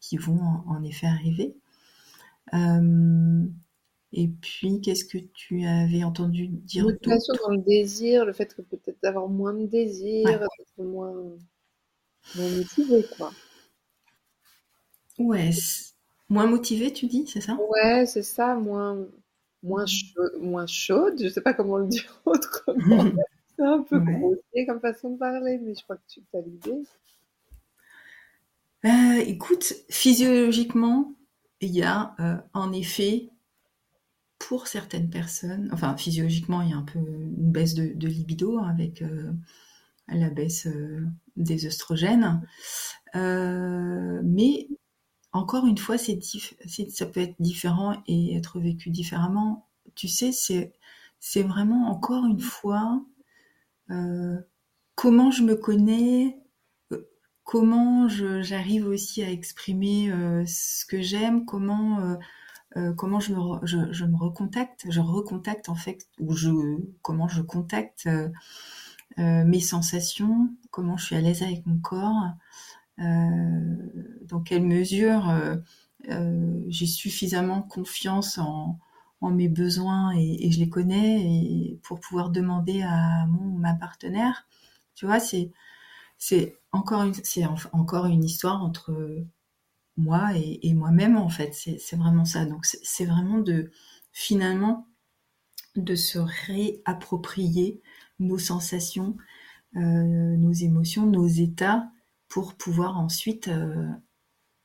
qui 0.00 0.16
vont 0.16 0.40
en 0.66 0.82
effet 0.84 1.06
arriver. 1.06 1.56
Euh, 2.54 3.46
Et 4.12 4.28
puis, 4.28 4.80
qu'est-ce 4.80 5.04
que 5.04 5.18
tu 5.18 5.66
avais 5.66 6.04
entendu 6.04 6.48
dire 6.48 6.84
Motivation 6.84 7.34
dans 7.44 7.50
le 7.52 7.58
désir, 7.62 8.24
le 8.24 8.32
fait 8.32 8.54
que 8.54 8.62
peut-être 8.62 9.00
d'avoir 9.02 9.28
moins 9.28 9.54
de 9.54 9.66
désir, 9.66 10.40
d'être 10.40 10.84
moins, 10.84 11.12
moins 12.34 12.48
motivé, 12.50 13.04
quoi. 13.16 13.34
Ouais, 15.18 15.50
moins 16.28 16.46
motivé, 16.46 16.92
tu 16.92 17.06
dis, 17.06 17.26
c'est 17.26 17.40
ça? 17.40 17.56
Ouais, 17.70 18.06
c'est 18.06 18.22
ça, 18.22 18.54
moins, 18.54 18.98
moins, 19.62 19.84
mmh. 19.84 20.38
moins 20.40 20.66
chaude, 20.66 21.20
je 21.20 21.28
sais 21.28 21.40
pas 21.40 21.54
comment 21.54 21.78
le 21.78 21.86
dire 21.86 22.20
autrement. 22.24 23.04
c'est 23.56 23.64
un 23.64 23.82
peu 23.82 23.98
grossier 23.98 24.66
comme 24.66 24.80
façon 24.80 25.10
de 25.10 25.18
parler, 25.18 25.58
mais 25.58 25.74
je 25.74 25.82
crois 25.82 25.96
que 25.96 26.02
tu 26.08 26.20
as 26.34 26.40
l'idée. 26.40 26.82
Euh, 28.84 29.24
écoute, 29.26 29.74
physiologiquement, 29.88 31.14
il 31.60 31.70
y 31.70 31.82
a 31.82 32.14
euh, 32.20 32.36
en 32.52 32.72
effet, 32.72 33.30
pour 34.38 34.66
certaines 34.66 35.08
personnes, 35.08 35.70
enfin 35.72 35.96
physiologiquement, 35.96 36.60
il 36.60 36.70
y 36.70 36.72
a 36.74 36.76
un 36.76 36.82
peu 36.82 36.98
une 36.98 37.50
baisse 37.50 37.74
de, 37.74 38.06
libido 38.06 38.58
avec 38.58 39.00
euh, 39.00 39.32
la 40.08 40.28
baisse 40.28 40.68
des 41.36 41.66
oestrogènes. 41.66 42.42
mais 43.14 44.68
encore 45.34 45.66
une 45.66 45.78
fois, 45.78 45.98
c'est 45.98 46.18
ça 46.22 47.06
peut 47.06 47.20
être 47.20 47.36
différent 47.40 48.02
et 48.06 48.36
être 48.36 48.58
vécu 48.60 48.90
différemment. 48.90 49.68
Tu 49.94 50.08
sais, 50.08 50.32
c'est 50.32 51.42
vraiment 51.42 51.90
encore 51.90 52.24
une 52.24 52.40
fois 52.40 53.04
comment 54.94 55.30
je 55.30 55.42
me 55.42 55.56
connais, 55.56 56.38
comment 57.44 58.08
j'arrive 58.08 58.86
aussi 58.86 59.22
à 59.22 59.30
exprimer 59.30 60.10
euh, 60.10 60.44
ce 60.46 60.84
que 60.86 61.00
j'aime, 61.00 61.44
comment 61.44 62.00
euh, 62.00 62.16
euh, 62.76 62.92
comment 62.94 63.20
je 63.20 63.32
me, 63.32 63.66
je, 63.66 64.04
me 64.04 64.16
recontacte, 64.16 64.86
je 64.90 65.00
recontacte 65.00 65.68
en 65.68 65.76
fait, 65.76 66.08
ou 66.18 66.34
je 66.34 66.50
comment 67.02 67.28
je 67.28 67.42
contacte 67.42 68.08
mes 69.16 69.60
sensations, 69.60 70.48
comment 70.72 70.96
je 70.96 71.04
suis 71.04 71.14
à 71.14 71.20
l'aise 71.20 71.42
avec 71.42 71.64
mon 71.66 71.78
corps, 71.78 72.32
dans 72.98 74.40
quelle 74.44 74.64
mesure 74.64 75.32
j'ai 76.68 76.86
suffisamment 76.86 77.62
confiance 77.62 78.38
en, 78.38 78.78
mes 79.30 79.48
besoins 79.48 80.12
et, 80.14 80.50
je 80.50 80.58
les 80.58 80.68
connais 80.68 81.78
pour 81.82 81.98
pouvoir 81.98 82.28
demander 82.28 82.82
à 82.82 83.24
mon 83.26 83.58
ma 83.58 83.72
partenaire. 83.72 84.46
Tu 84.94 85.06
vois, 85.06 85.18
c'est 85.18 85.50
encore 86.72 87.02
une, 87.02 88.24
histoire 88.24 88.62
entre 88.62 89.24
moi 89.96 90.32
et, 90.36 90.74
moi-même 90.74 91.16
en 91.16 91.28
fait. 91.28 91.54
C'est 91.54 91.96
vraiment 91.96 92.24
ça. 92.24 92.44
Donc 92.44 92.66
c'est 92.66 93.06
vraiment 93.06 93.38
de 93.38 93.70
finalement 94.12 94.86
de 95.76 95.94
se 95.96 96.18
réapproprier 96.18 97.80
nos 98.20 98.38
sensations, 98.38 99.16
euh, 99.76 99.80
nos 99.80 100.52
émotions, 100.52 101.06
nos 101.06 101.26
états 101.26 101.90
pour 102.34 102.56
pouvoir 102.56 102.98
ensuite 102.98 103.46
euh, 103.46 103.86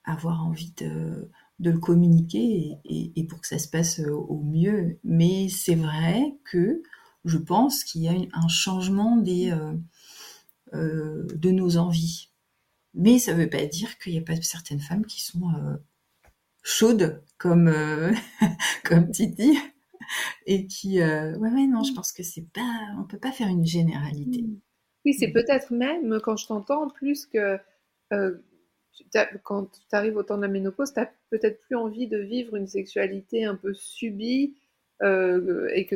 avoir 0.03 0.43
envie 0.43 0.73
de, 0.77 1.29
le 1.59 1.77
communiquer 1.77 2.79
et, 2.83 3.27
pour 3.27 3.41
que 3.41 3.47
ça 3.47 3.59
se 3.59 3.67
passe 3.67 3.99
au 3.99 4.41
mieux. 4.43 4.97
Mais 5.03 5.49
c'est 5.49 5.75
vrai 5.75 6.35
que 6.45 6.81
je 7.25 7.37
pense 7.37 7.83
qu'il 7.83 8.01
y 8.01 8.07
a 8.07 8.15
un 8.33 8.47
changement 8.47 9.17
des, 9.17 9.51
euh, 9.51 9.75
euh, 10.73 11.27
de 11.35 11.51
nos 11.51 11.77
envies. 11.77 12.31
Mais 12.95 13.19
ça 13.19 13.35
ne 13.35 13.43
veut 13.43 13.49
pas 13.51 13.67
dire 13.67 13.99
qu'il 13.99 14.13
n'y 14.13 14.19
a 14.19 14.23
pas 14.23 14.41
certaines 14.41 14.79
femmes 14.79 15.05
qui 15.05 15.21
sont 15.21 15.53
euh, 15.53 15.77
chaudes 16.63 17.23
comme 17.37 17.67
euh, 17.67 18.11
comme 18.83 19.11
Titi 19.11 19.59
et 20.47 20.65
qui 20.65 20.99
ouais 21.01 21.35
ouais 21.37 21.67
non 21.67 21.83
je 21.83 21.93
pense 21.93 22.11
que 22.11 22.23
c'est 22.23 22.51
pas 22.51 22.79
on 22.97 23.03
peut 23.03 23.19
pas 23.19 23.31
faire 23.31 23.47
une 23.47 23.67
généralité. 23.67 24.43
Oui 25.09 25.13
c'est 25.13 25.31
peut-être 25.31 25.71
même 25.71 26.19
quand 26.23 26.37
je 26.37 26.47
t'entends 26.47 26.89
plus 26.89 27.25
que 27.25 27.57
quand 29.43 29.71
tu 29.71 29.95
arrives 29.95 30.17
au 30.17 30.23
temps 30.23 30.37
de 30.37 30.41
la 30.41 30.47
ménopause, 30.47 30.93
tu 30.93 30.99
n'as 30.99 31.09
peut-être 31.29 31.61
plus 31.61 31.75
envie 31.75 32.07
de 32.07 32.17
vivre 32.17 32.55
une 32.55 32.67
sexualité 32.67 33.45
un 33.45 33.55
peu 33.55 33.73
subie 33.73 34.55
et 35.01 35.85
que 35.89 35.95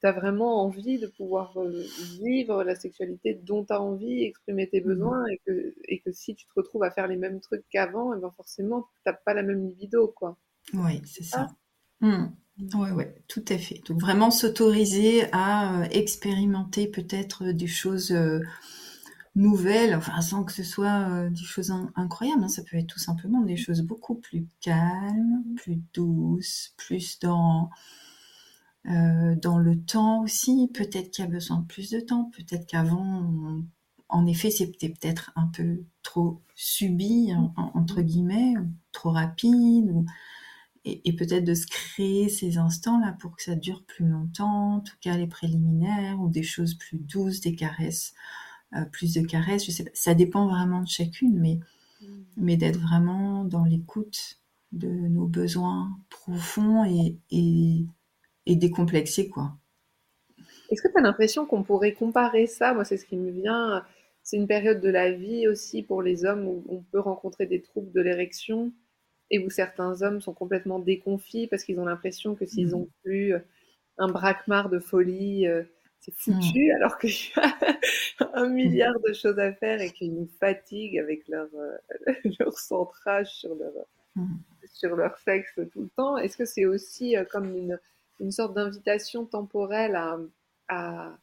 tu 0.00 0.06
as 0.06 0.12
vraiment 0.12 0.62
envie 0.62 0.98
de 0.98 1.06
pouvoir 1.06 1.56
euh, 1.58 1.84
vivre 2.20 2.64
la 2.64 2.74
sexualité 2.74 3.34
dont 3.34 3.64
tu 3.64 3.72
as 3.72 3.80
envie, 3.80 4.24
exprimer 4.24 4.68
tes 4.68 4.80
mmh 4.80 4.84
besoins, 4.84 5.26
et 5.26 5.40
que, 5.46 5.74
et 5.84 6.00
que 6.00 6.10
si 6.12 6.34
tu 6.34 6.46
te 6.46 6.52
retrouves 6.56 6.82
à 6.82 6.90
faire 6.90 7.06
les 7.06 7.16
mêmes 7.16 7.40
trucs 7.40 7.64
qu'avant, 7.70 8.14
et 8.14 8.16
eh 8.16 8.20
ben 8.20 8.32
forcément, 8.36 8.82
tu 8.82 9.02
n'as 9.06 9.12
pas 9.12 9.34
la 9.34 9.42
même 9.42 9.66
libido, 9.66 10.08
quoi. 10.08 10.36
Oui, 10.72 11.02
c'est 11.04 11.24
ça. 11.24 11.48
Oui, 11.48 11.54
mmh. 12.00 12.26
Ouais, 12.74 12.90
ouais, 12.90 13.14
tout 13.26 13.44
à 13.48 13.56
fait. 13.56 13.80
Donc 13.86 14.00
vraiment 14.00 14.30
s'autoriser 14.30 15.32
à 15.32 15.80
euh, 15.80 15.84
expérimenter 15.90 16.86
peut-être 16.86 17.46
des 17.52 17.66
choses 17.66 18.12
euh, 18.12 18.40
nouvelles, 19.34 19.94
enfin 19.94 20.20
sans 20.20 20.44
que 20.44 20.52
ce 20.52 20.62
soit 20.62 21.30
des 21.30 21.44
choses 21.44 21.72
incroyables. 21.94 22.44
Hein. 22.44 22.48
Ça 22.48 22.62
peut 22.62 22.76
être 22.76 22.86
tout 22.86 22.98
simplement 22.98 23.40
des 23.40 23.56
choses 23.56 23.80
beaucoup 23.80 24.14
plus 24.14 24.46
calmes, 24.60 25.42
plus 25.56 25.80
douces, 25.94 26.74
plus 26.76 27.18
dans 27.20 27.70
euh, 28.86 29.34
dans 29.36 29.58
le 29.58 29.78
temps 29.78 30.22
aussi, 30.22 30.70
peut-être 30.72 31.10
qu'il 31.10 31.24
y 31.24 31.28
a 31.28 31.30
besoin 31.30 31.58
de 31.58 31.66
plus 31.66 31.90
de 31.90 32.00
temps, 32.00 32.30
peut-être 32.36 32.66
qu'avant, 32.66 33.62
en 34.08 34.26
effet, 34.26 34.50
c'était 34.50 34.88
peut-être 34.88 35.32
un 35.36 35.46
peu 35.48 35.82
trop 36.02 36.40
subi, 36.54 37.32
entre 37.56 38.00
guillemets, 38.00 38.54
trop 38.92 39.10
rapide, 39.10 40.04
et, 40.84 41.12
peut-être 41.14 41.44
de 41.44 41.54
se 41.54 41.66
créer 41.66 42.28
ces 42.28 42.56
instants-là 42.56 43.16
pour 43.20 43.36
que 43.36 43.42
ça 43.42 43.54
dure 43.54 43.84
plus 43.84 44.06
longtemps, 44.06 44.76
en 44.76 44.80
tout 44.80 44.96
cas 45.00 45.16
les 45.16 45.26
préliminaires, 45.26 46.20
ou 46.20 46.28
des 46.28 46.42
choses 46.42 46.74
plus 46.74 46.98
douces, 46.98 47.40
des 47.40 47.54
caresses, 47.54 48.14
euh, 48.74 48.84
plus 48.86 49.12
de 49.14 49.20
caresses, 49.20 49.66
je 49.66 49.72
sais 49.72 49.84
pas, 49.84 49.90
ça 49.94 50.14
dépend 50.14 50.48
vraiment 50.48 50.80
de 50.80 50.88
chacune, 50.88 51.38
mais, 51.38 51.60
mmh. 52.00 52.06
mais 52.38 52.56
d'être 52.56 52.80
vraiment 52.80 53.44
dans 53.44 53.64
l'écoute 53.64 54.38
de 54.72 54.88
nos 54.88 55.26
besoins 55.26 55.98
profonds 56.08 56.84
et, 56.84 57.18
et 57.30 57.84
et 58.46 58.56
décomplexé, 58.56 59.28
quoi. 59.28 59.52
Est-ce 60.70 60.82
que 60.82 60.88
tu 60.88 60.98
as 60.98 61.02
l'impression 61.02 61.46
qu'on 61.46 61.62
pourrait 61.62 61.94
comparer 61.94 62.46
ça? 62.46 62.74
Moi, 62.74 62.84
c'est 62.84 62.96
ce 62.96 63.04
qui 63.04 63.16
me 63.16 63.30
vient. 63.30 63.84
C'est 64.22 64.36
une 64.36 64.46
période 64.46 64.80
de 64.80 64.88
la 64.88 65.12
vie 65.12 65.48
aussi 65.48 65.82
pour 65.82 66.02
les 66.02 66.24
hommes 66.24 66.46
où 66.46 66.64
on 66.68 66.82
peut 66.82 67.00
rencontrer 67.00 67.46
des 67.46 67.60
troubles 67.60 67.92
de 67.92 68.00
l'érection 68.00 68.72
et 69.30 69.38
où 69.38 69.50
certains 69.50 70.02
hommes 70.02 70.20
sont 70.20 70.34
complètement 70.34 70.78
déconfits 70.78 71.46
parce 71.46 71.64
qu'ils 71.64 71.78
ont 71.78 71.84
l'impression 71.84 72.34
que 72.34 72.46
s'ils 72.46 72.68
n'ont 72.68 72.84
mmh. 72.84 73.02
plus 73.04 73.34
un 73.98 74.08
braquemar 74.08 74.70
de 74.70 74.78
folie, 74.78 75.46
euh, 75.46 75.62
c'est 76.00 76.14
foutu, 76.14 76.72
mmh. 76.72 76.74
alors 76.76 76.98
qu'il 76.98 77.10
y 77.10 77.32
a 77.38 78.30
un 78.34 78.48
milliard 78.48 78.98
de 79.06 79.12
choses 79.12 79.38
à 79.38 79.52
faire 79.52 79.80
et 79.80 79.90
qu'ils 79.90 80.14
nous 80.14 80.28
fatiguent 80.40 80.98
avec 80.98 81.28
leur, 81.28 81.48
euh, 81.54 81.76
leur 82.40 82.58
centrage 82.58 83.28
sur 83.28 83.54
leur, 83.54 83.72
mmh. 84.16 84.34
sur 84.72 84.96
leur 84.96 85.18
sexe 85.18 85.52
tout 85.72 85.82
le 85.82 85.90
temps. 85.96 86.16
Est-ce 86.16 86.36
que 86.36 86.44
c'est 86.44 86.66
aussi 86.66 87.16
euh, 87.16 87.24
comme 87.24 87.56
une 87.56 87.78
une 88.20 88.30
sorte 88.30 88.54
d'invitation 88.54 89.24
temporelle 89.24 89.98
à, 90.68 91.16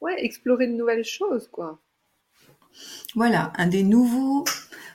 ouais, 0.00 0.24
explorer 0.24 0.66
de 0.66 0.72
nouvelles 0.72 1.04
choses, 1.04 1.48
quoi? 1.48 1.78
Voilà, 3.14 3.52
un 3.56 3.66
des 3.66 3.82
nouveaux. 3.82 4.44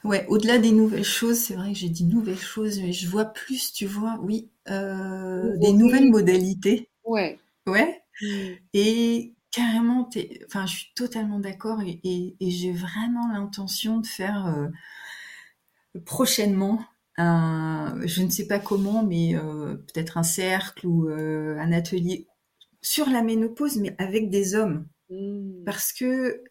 Ouais, 0.03 0.25
au-delà 0.27 0.57
des 0.57 0.71
nouvelles 0.71 1.03
choses, 1.03 1.37
c'est 1.37 1.55
vrai 1.55 1.73
que 1.73 1.77
j'ai 1.77 1.89
dit 1.89 2.05
nouvelles 2.05 2.39
choses, 2.39 2.79
mais 2.79 2.93
je 2.93 3.07
vois 3.07 3.25
plus, 3.25 3.73
tu 3.73 3.85
vois, 3.85 4.17
oui, 4.21 4.49
euh, 4.69 5.57
des 5.57 5.73
nouvelles 5.73 6.09
modalités. 6.09 6.89
Ouais. 7.03 7.37
Ouais. 7.67 8.01
Mm. 8.21 8.53
Et 8.73 9.33
carrément, 9.51 10.09
enfin, 10.47 10.65
je 10.65 10.75
suis 10.75 10.93
totalement 10.95 11.39
d'accord 11.39 11.81
et, 11.81 12.35
j'ai 12.39 12.71
vraiment 12.71 13.27
l'intention 13.31 13.99
de 13.99 14.07
faire 14.07 14.47
euh, 14.47 14.67
prochainement 16.05 16.79
je 18.05 18.21
ne 18.21 18.29
sais 18.29 18.47
pas 18.47 18.59
comment, 18.59 19.03
mais 19.03 19.35
euh, 19.35 19.75
peut-être 19.75 20.17
un 20.17 20.23
cercle 20.23 20.87
ou 20.87 21.09
euh, 21.09 21.57
un 21.59 21.71
atelier 21.71 22.27
sur 22.81 23.09
la 23.09 23.21
ménopause, 23.21 23.77
mais 23.77 23.95
avec 23.97 24.29
des 24.29 24.55
hommes. 24.55 24.87
Mmh. 25.09 25.63
Parce 25.65 25.91
que 25.91 26.43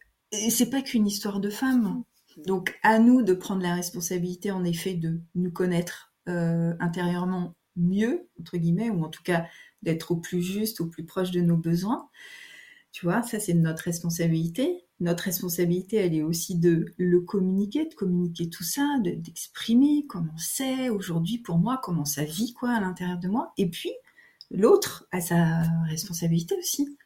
c'est 0.49 0.69
pas 0.69 0.81
qu'une 0.81 1.07
histoire 1.07 1.39
de 1.39 1.49
femmes. 1.49 2.03
Donc 2.45 2.77
à 2.83 2.99
nous 2.99 3.21
de 3.21 3.33
prendre 3.33 3.61
la 3.61 3.75
responsabilité, 3.75 4.51
en 4.51 4.63
effet, 4.63 4.93
de 4.93 5.21
nous 5.35 5.51
connaître 5.51 6.13
euh, 6.27 6.73
intérieurement 6.79 7.55
mieux, 7.75 8.27
entre 8.39 8.57
guillemets, 8.57 8.89
ou 8.89 9.03
en 9.03 9.09
tout 9.09 9.23
cas 9.23 9.45
d'être 9.81 10.11
au 10.11 10.17
plus 10.17 10.41
juste, 10.41 10.81
au 10.81 10.87
plus 10.87 11.05
proche 11.05 11.31
de 11.31 11.41
nos 11.41 11.57
besoins. 11.57 12.09
Tu 12.91 13.05
vois, 13.05 13.21
ça 13.21 13.39
c'est 13.39 13.53
notre 13.53 13.83
responsabilité 13.83 14.85
notre 14.99 15.23
responsabilité, 15.23 15.97
elle 15.97 16.13
est 16.13 16.23
aussi 16.23 16.57
de 16.57 16.93
le 16.97 17.21
communiquer, 17.21 17.85
de 17.85 17.93
communiquer 17.93 18.49
tout 18.49 18.63
ça, 18.63 18.97
d'exprimer 19.01 20.05
comment 20.07 20.37
c'est 20.37 20.89
aujourd'hui 20.89 21.37
pour 21.37 21.57
moi, 21.57 21.79
comment 21.81 22.05
ça 22.05 22.25
vit 22.25 22.53
quoi 22.53 22.71
à 22.71 22.81
l'intérieur 22.81 23.17
de 23.17 23.29
moi. 23.29 23.53
Et 23.57 23.69
puis 23.69 23.91
l'autre 24.51 25.07
a 25.11 25.21
sa 25.21 25.61
responsabilité 25.87 26.55
aussi. 26.57 26.97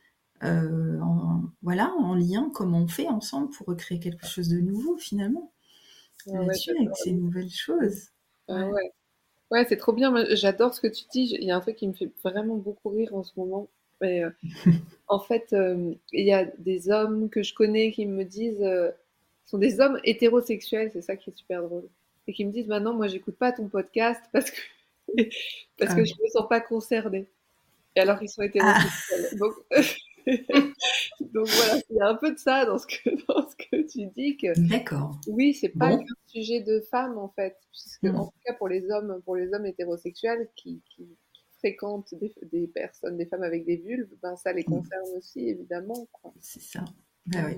Euh, 0.44 1.00
en, 1.00 1.44
voilà, 1.62 1.94
en 2.00 2.16
lien, 2.16 2.52
comment 2.54 2.80
on 2.80 2.88
fait 2.88 3.08
ensemble 3.08 3.50
pour 3.52 3.68
recréer 3.68 4.00
quelque 4.00 4.26
chose 4.26 4.50
de 4.50 4.60
nouveau 4.60 4.98
finalement. 4.98 5.52
avec 6.34 6.56
ces 6.96 7.12
nouvelles 7.12 7.52
choses. 7.52 8.10
ouais. 8.50 8.92
Ouais, 9.52 9.66
c'est 9.70 9.78
trop 9.78 9.94
bien. 9.94 10.12
J'adore 10.32 10.74
ce 10.74 10.82
que 10.82 10.88
tu 10.88 11.04
dis. 11.12 11.36
Il 11.40 11.44
y 11.44 11.52
a 11.52 11.56
un 11.56 11.60
truc 11.60 11.76
qui 11.76 11.88
me 11.88 11.94
fait 11.94 12.10
vraiment 12.24 12.56
beaucoup 12.56 12.90
rire 12.90 13.14
en 13.14 13.24
ce 13.24 13.34
moment. 13.38 13.70
Euh, 14.02 14.32
en 15.08 15.20
fait, 15.20 15.54
euh, 15.54 15.94
il 16.12 16.26
y 16.26 16.34
a 16.34 16.46
des 16.58 16.90
hommes 16.90 17.30
que 17.30 17.44
je 17.44 17.54
connais 17.54 17.92
qui 17.92 18.08
me 18.08 18.24
disent, 18.24 18.66
sont 19.46 19.60
des 19.60 19.80
hommes 19.80 20.00
hétérosexuels, 20.04 20.90
c'est 20.92 21.02
ça 21.04 21.16
qui 21.16 21.30
est 21.30 21.38
super 21.38 21.62
drôle, 21.62 21.88
et 22.28 22.34
qui 22.34 22.46
me 22.46 22.52
disent 22.52 22.68
maintenant, 22.68 22.94
moi, 22.94 23.08
j'écoute 23.08 23.36
pas 23.36 23.52
ton 23.52 23.68
podcast 23.68 24.24
parce 24.32 24.50
que 24.50 24.62
parce 25.78 25.94
que 25.94 26.02
ah. 26.02 26.06
je 26.06 26.14
me 26.22 26.28
sens 26.30 26.48
pas 26.50 26.62
concernée. 26.62 27.28
Et 27.96 28.00
alors, 28.00 28.22
ils 28.22 28.30
sont 28.30 28.42
hétérosexuels. 28.42 29.30
Ah. 29.32 29.36
Donc, 29.36 29.54
Donc 31.34 31.48
voilà, 31.48 31.82
il 31.90 31.96
y 31.96 32.02
a 32.02 32.08
un 32.08 32.16
peu 32.16 32.32
de 32.32 32.38
ça 32.38 32.66
dans 32.66 32.78
ce 32.78 32.88
que, 32.88 33.10
dans 33.28 33.48
ce 33.50 33.56
que 33.56 33.82
tu 33.88 34.08
dis. 34.16 34.38
Que, 34.38 34.60
D'accord. 34.70 35.20
Oui, 35.28 35.54
c'est 35.54 35.70
pas 35.70 35.94
un 35.94 36.00
sujet 36.28 36.62
de 36.62 36.82
femme 36.92 37.18
en 37.18 37.30
fait, 37.30 37.58
puisque 37.72 38.06
en 38.06 38.26
tout 38.26 38.40
cas 38.46 38.54
pour 38.54 38.68
les 38.68 38.90
hommes, 38.90 39.22
pour 39.26 39.36
les 39.36 39.54
hommes 39.54 39.66
hétérosexuels 39.66 40.50
qui, 40.56 40.82
qui, 40.90 41.08
fréquentent 41.60 42.14
des, 42.16 42.36
des, 42.52 42.68
personnes, 42.68 43.16
des 43.16 43.26
femmes 43.26 43.44
avec 43.44 43.66
des 43.66 43.78
vulves, 43.78 44.10
ben 44.22 44.36
ça 44.36 44.52
les 44.52 44.64
mm. 44.64 44.66
concerne 44.66 45.08
aussi 45.18 45.48
évidemment. 45.48 46.10
C'est 46.42 46.62
ça. 46.62 46.84
Ah, 47.34 47.46
oui. 47.48 47.56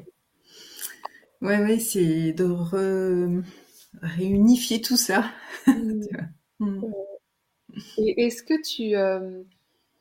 Ouais, 1.41 1.59
ouais, 1.59 1.79
c'est 1.79 2.31
de 2.33 2.45
réunifier 4.01 4.81
tout 4.81 4.97
ça. 4.97 5.31
Mm. 6.57 6.77
Mm. 6.77 6.93
Et 7.97 8.25
est-ce 8.25 8.41
que 8.41 8.61
tu, 8.61 8.95
euh, 8.95 9.43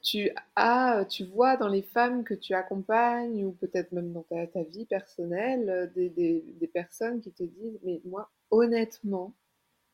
tu 0.04 0.30
as, 0.54 1.06
tu 1.08 1.24
vois 1.24 1.56
dans 1.56 1.68
les 1.68 1.82
femmes 1.82 2.24
que 2.24 2.34
tu 2.34 2.52
accompagnes 2.54 3.44
ou 3.44 3.52
peut-être 3.52 3.90
même 3.92 4.12
dans 4.12 4.22
ta, 4.22 4.62
vie 4.64 4.84
personnelle 4.84 5.68
euh, 5.70 5.86
des, 5.94 6.70
personnes 6.72 7.20
qui 7.20 7.32
te 7.32 7.42
disent 7.42 7.80
mais 7.84 8.00
moi 8.04 8.30
honnêtement 8.50 9.34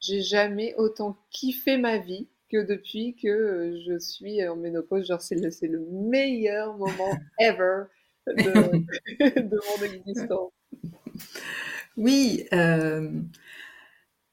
j'ai 0.00 0.20
jamais 0.20 0.74
autant 0.76 1.16
kiffé 1.30 1.76
ma 1.76 1.98
vie 1.98 2.26
que 2.50 2.58
depuis 2.58 3.14
que 3.14 3.28
euh, 3.28 3.80
je 3.86 3.98
suis 3.98 4.46
en 4.46 4.56
ménopause. 4.56 5.06
Genre 5.06 5.20
c'est 5.20 5.36
le, 5.36 5.50
le 5.68 5.86
meilleur 5.90 6.76
moment 6.76 7.16
ever 7.38 7.84
de, 8.26 9.60
mon 9.78 9.84
existence. 9.84 10.52
Oui 11.96 12.46
euh, 12.52 13.10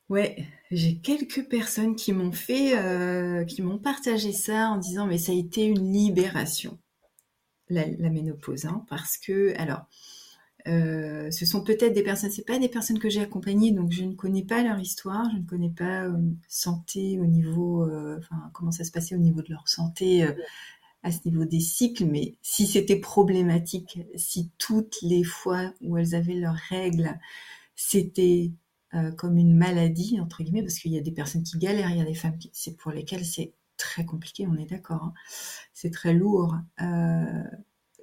Ouais, 0.10 0.48
j'ai 0.72 0.98
quelques 1.00 1.50
personnes 1.50 1.96
qui 1.96 2.14
m'ont 2.14 2.32
fait, 2.32 2.78
euh, 2.78 3.44
qui 3.44 3.62
m'ont 3.62 3.78
partagé 3.78 4.32
ça 4.32 4.70
en 4.70 4.78
disant 4.78 5.06
mais 5.06 5.18
ça 5.18 5.34
a 5.34 5.36
été 5.36 5.66
une 5.66 5.92
libération, 5.92 6.78
la, 7.70 7.86
ménopause, 8.10 8.66
hein, 8.66 8.86
parce 8.90 9.18
que 9.18 9.54
alors 9.58 9.86
euh, 10.68 11.30
ce 11.32 11.46
sont 11.46 11.62
peut-être 11.62 11.94
des 11.94 12.04
personnes, 12.04 12.32
c'est 12.32 12.46
pas 12.46 12.58
des 12.58 12.70
personnes 12.70 13.00
que 13.00 13.10
j'ai 13.10 13.22
accompagnées, 13.22 13.72
donc 13.72 13.92
je 13.92 14.04
ne 14.06 14.14
connais 14.14 14.44
pas 14.46 14.64
leur 14.64 14.80
histoire, 14.80 15.30
je 15.32 15.38
ne 15.38 15.46
connais 15.46 15.72
pas 15.72 16.06
euh, 16.06 16.18
santé 16.48 17.20
au 17.20 17.26
niveau, 17.26 17.84
enfin 18.18 18.50
comment 18.54 18.72
ça 18.72 18.86
se 18.86 18.92
passait 18.92 19.16
au 19.16 19.20
niveau 19.20 19.42
de 19.42 19.52
leur 19.52 19.68
santé 19.68 20.26
à 21.04 21.12
ce 21.12 21.20
niveau 21.26 21.46
des 21.46 21.60
cycles, 21.60 22.06
mais 22.06 22.36
si 22.42 22.66
c'était 22.66 23.00
problématique, 23.00 24.00
si 24.16 24.52
toutes 24.58 24.98
les 25.02 25.24
fois 25.24 25.74
où 25.82 25.98
elles 25.98 26.16
avaient 26.16 26.36
leurs 26.36 26.60
règles, 26.70 27.20
c'était 27.76 28.52
euh, 28.94 29.12
comme 29.12 29.38
une 29.38 29.54
maladie, 29.54 30.18
entre 30.22 30.44
guillemets, 30.44 30.62
parce 30.62 30.80
qu'il 30.80 30.94
y 30.94 30.98
a 30.98 31.02
des 31.02 31.12
personnes 31.12 31.44
qui 31.44 31.58
galèrent, 31.58 31.90
il 31.90 31.98
y 31.98 32.02
a 32.02 32.06
des 32.06 32.14
femmes 32.14 32.38
c'est 32.54 32.78
pour 32.78 32.92
lesquelles 32.92 33.26
c'est 33.26 33.54
très 33.76 34.06
compliqué, 34.06 34.48
on 34.48 34.56
est 34.56 34.66
d'accord, 34.66 35.04
hein. 35.04 35.14
c'est 35.74 35.92
très 35.92 36.14
lourd. 36.14 36.56
Euh, 36.82 37.44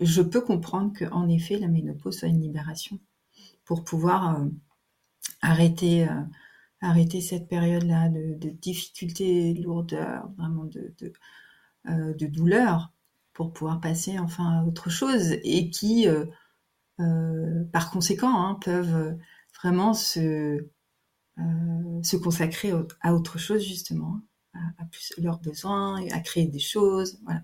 je 0.01 0.21
peux 0.21 0.43
comprendre 0.43 0.93
qu'en 0.97 1.27
effet, 1.29 1.59
la 1.59 1.69
ménopause 1.69 2.19
soit 2.19 2.29
une 2.29 2.43
libération 2.43 3.01
pour 3.65 3.83
pouvoir 3.83 4.39
euh, 4.39 4.45
arrêter, 5.41 6.07
arrêter 6.83 7.23
cette 7.23 7.49
période-là 7.49 8.11
de, 8.11 8.35
de 8.35 8.51
difficulté, 8.51 9.55
de 9.55 9.63
lourdeur, 9.63 10.29
vraiment 10.37 10.65
de, 10.65 10.95
de, 11.87 12.27
douleur, 12.27 12.93
pour 13.33 13.55
pouvoir 13.55 13.81
passer 13.81 14.19
enfin 14.19 14.61
à 14.61 14.65
autre 14.65 14.91
chose 14.91 15.33
et 15.45 15.71
qui, 15.71 16.07
par 17.73 17.91
conséquent, 17.91 18.37
hein, 18.37 18.59
peuvent 18.63 19.17
vraiment 19.55 19.95
se, 19.95 20.67
se 21.37 22.17
consacrer 22.17 22.73
à 23.01 23.15
autre 23.15 23.39
chose 23.39 23.63
justement, 23.63 24.21
à, 24.55 24.85
plus 24.91 25.13
leurs 25.19 25.41
besoins, 25.41 26.07
à 26.11 26.21
créer 26.21 26.47
des 26.47 26.59
choses. 26.59 27.19
Voilà. 27.25 27.43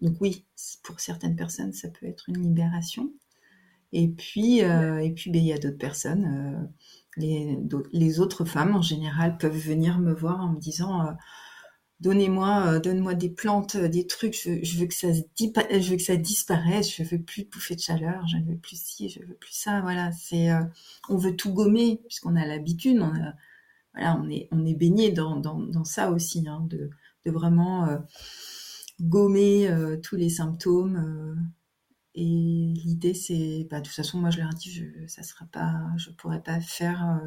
Donc 0.00 0.20
oui, 0.20 0.44
pour 0.82 1.00
certaines 1.00 1.36
personnes, 1.36 1.72
ça 1.72 1.88
peut 1.88 2.06
être 2.06 2.28
une 2.28 2.42
libération. 2.42 3.12
Et 3.92 4.08
puis, 4.08 4.62
euh, 4.62 4.98
et 4.98 5.10
puis, 5.12 5.30
ben, 5.30 5.40
il 5.40 5.46
y 5.46 5.52
a 5.52 5.58
d'autres 5.58 5.78
personnes. 5.78 6.68
Euh, 7.18 7.56
les, 7.92 8.20
autres 8.20 8.44
femmes 8.44 8.76
en 8.76 8.82
général 8.82 9.38
peuvent 9.38 9.56
venir 9.56 9.98
me 9.98 10.12
voir 10.12 10.40
en 10.40 10.52
me 10.52 10.60
disant 10.60 11.16
donnez-moi, 12.00 12.66
euh, 12.66 12.80
donne-moi 12.80 13.14
des 13.14 13.30
plantes, 13.30 13.76
euh, 13.76 13.88
des 13.88 14.06
trucs, 14.06 14.34
je, 14.34 14.78
veux 14.78 14.86
que 14.86 14.94
ça 14.94 15.08
je 15.12 15.90
veux 15.90 15.96
que 15.96 16.02
ça 16.02 16.16
disparaisse, 16.16 16.94
je 16.94 17.02
veux 17.02 17.20
plus 17.20 17.44
bouffer 17.44 17.74
de 17.74 17.80
chaleur, 17.80 18.26
je 18.26 18.36
ne 18.36 18.44
veux 18.44 18.56
plus 18.56 18.80
ci, 18.80 19.08
je 19.08 19.20
veux 19.20 19.34
plus 19.34 19.52
ça, 19.52 19.80
voilà, 19.80 20.12
c'est, 20.12 20.50
euh, 20.50 20.62
on 21.08 21.16
veut 21.16 21.36
tout 21.36 21.52
gommer 21.52 22.00
puisqu'on 22.06 22.36
a 22.36 22.46
l'habitude, 22.46 23.00
on 23.00 23.12
voilà, 23.94 24.20
on 24.22 24.28
est, 24.28 24.48
on 24.50 24.66
est 24.66 24.74
baigné 24.74 25.10
dans, 25.10 25.36
dans, 25.36 25.58
dans 25.58 25.84
ça 25.84 26.10
aussi, 26.10 26.46
hein, 26.46 26.66
de, 26.68 26.90
de 27.24 27.30
vraiment 27.30 27.88
gommer 29.00 29.70
tous 30.02 30.16
les 30.16 30.28
symptômes. 30.28 31.48
et 32.14 32.22
l'idée, 32.76 33.14
c'est, 33.14 33.66
bah, 33.70 33.80
de 33.80 33.86
toute 33.86 33.94
façon, 33.94 34.18
moi 34.18 34.28
je 34.30 34.40
leur 34.40 34.50
dit, 34.50 34.70
je, 34.70 34.84
ça 35.06 35.22
sera 35.22 35.46
pas, 35.46 35.80
je 35.96 36.10
pourrais 36.10 36.42
pas 36.42 36.60
faire 36.60 37.18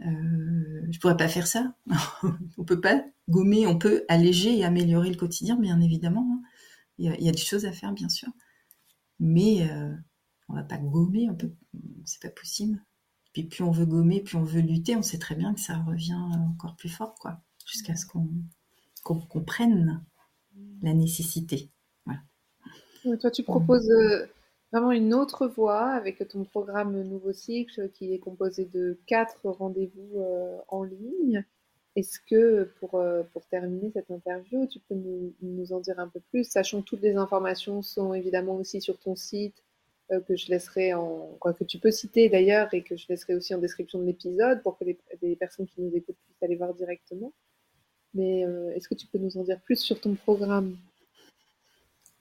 euh, 0.00 0.86
je 0.90 0.98
pourrais 0.98 1.16
pas 1.16 1.28
faire 1.28 1.46
ça. 1.46 1.74
on 2.58 2.64
peut 2.64 2.80
pas 2.80 3.04
gommer, 3.28 3.66
on 3.66 3.78
peut 3.78 4.04
alléger 4.08 4.56
et 4.58 4.64
améliorer 4.64 5.10
le 5.10 5.16
quotidien, 5.16 5.56
bien 5.56 5.80
évidemment. 5.80 6.28
Hein. 6.32 6.42
Il, 6.98 7.22
y 7.22 7.28
a, 7.28 7.32
des 7.32 7.38
choses 7.38 7.66
à 7.66 7.72
faire, 7.72 7.92
bien 7.92 8.08
sûr. 8.08 8.28
Mais 9.20 9.68
euh, 9.70 9.94
on 10.48 10.54
va 10.54 10.62
pas 10.62 10.78
gommer, 10.78 11.28
on 11.30 11.34
peut, 11.34 11.52
c'est 12.04 12.22
pas 12.22 12.30
possible. 12.30 12.82
Puis 13.32 13.44
plus 13.44 13.64
on 13.64 13.70
veut 13.70 13.84
gommer, 13.84 14.22
plus 14.22 14.36
on 14.36 14.44
veut 14.44 14.60
lutter, 14.60 14.96
on 14.96 15.02
sait 15.02 15.18
très 15.18 15.34
bien 15.34 15.52
que 15.52 15.60
ça 15.60 15.76
revient 15.78 16.14
encore 16.14 16.76
plus 16.76 16.88
fort, 16.88 17.14
quoi, 17.16 17.40
jusqu'à 17.66 17.96
ce 17.96 18.06
qu'on 18.06 19.20
comprenne 19.28 20.02
la 20.82 20.94
nécessité. 20.94 21.70
toi, 23.20 23.30
tu 23.30 23.42
proposes 23.42 23.90
euh, 23.90 24.26
vraiment 24.76 24.92
une 24.92 25.14
autre 25.14 25.46
voie 25.46 25.88
avec 25.88 26.26
ton 26.28 26.44
programme 26.44 27.00
Nouveau 27.02 27.32
Cycle 27.32 27.88
qui 27.94 28.12
est 28.12 28.18
composé 28.18 28.66
de 28.66 28.98
quatre 29.06 29.48
rendez-vous 29.48 30.20
euh, 30.20 30.58
en 30.68 30.82
ligne. 30.82 31.44
Est-ce 31.94 32.20
que 32.20 32.64
pour, 32.78 32.96
euh, 32.96 33.22
pour 33.32 33.46
terminer 33.46 33.90
cette 33.90 34.10
interview, 34.10 34.66
tu 34.66 34.78
peux 34.80 34.94
nous, 34.94 35.32
nous, 35.40 35.72
en 35.72 35.80
dire 35.80 35.98
un 35.98 36.08
peu 36.08 36.20
plus, 36.30 36.44
sachant 36.44 36.82
que 36.82 36.88
toutes 36.88 37.00
les 37.00 37.16
informations 37.16 37.80
sont 37.80 38.12
évidemment 38.12 38.56
aussi 38.56 38.82
sur 38.82 38.98
ton 38.98 39.16
site, 39.16 39.64
euh, 40.12 40.20
que 40.20 40.36
je 40.36 40.50
laisserai 40.50 40.92
en, 40.92 41.38
que 41.58 41.64
tu 41.64 41.78
peux 41.78 41.90
citer 41.90 42.28
d'ailleurs 42.28 42.68
et 42.74 42.82
que 42.82 42.98
je 42.98 43.06
laisserai 43.08 43.34
aussi 43.34 43.54
en 43.54 43.58
description 43.58 43.98
de 43.98 44.04
l'épisode 44.04 44.62
pour 44.62 44.76
que 44.76 44.84
les, 44.84 45.36
personnes 45.36 45.66
qui 45.66 45.80
nous 45.80 45.96
écoutent 45.96 46.18
puissent 46.26 46.42
aller 46.42 46.56
voir 46.56 46.74
directement. 46.74 47.32
Mais 48.12 48.42
est-ce 48.74 48.88
que 48.88 48.94
tu 48.94 49.06
peux 49.06 49.18
nous 49.18 49.38
en 49.38 49.42
dire 49.42 49.60
plus 49.60 49.76
sur 49.76 50.00
ton 50.00 50.14
programme? 50.14 50.76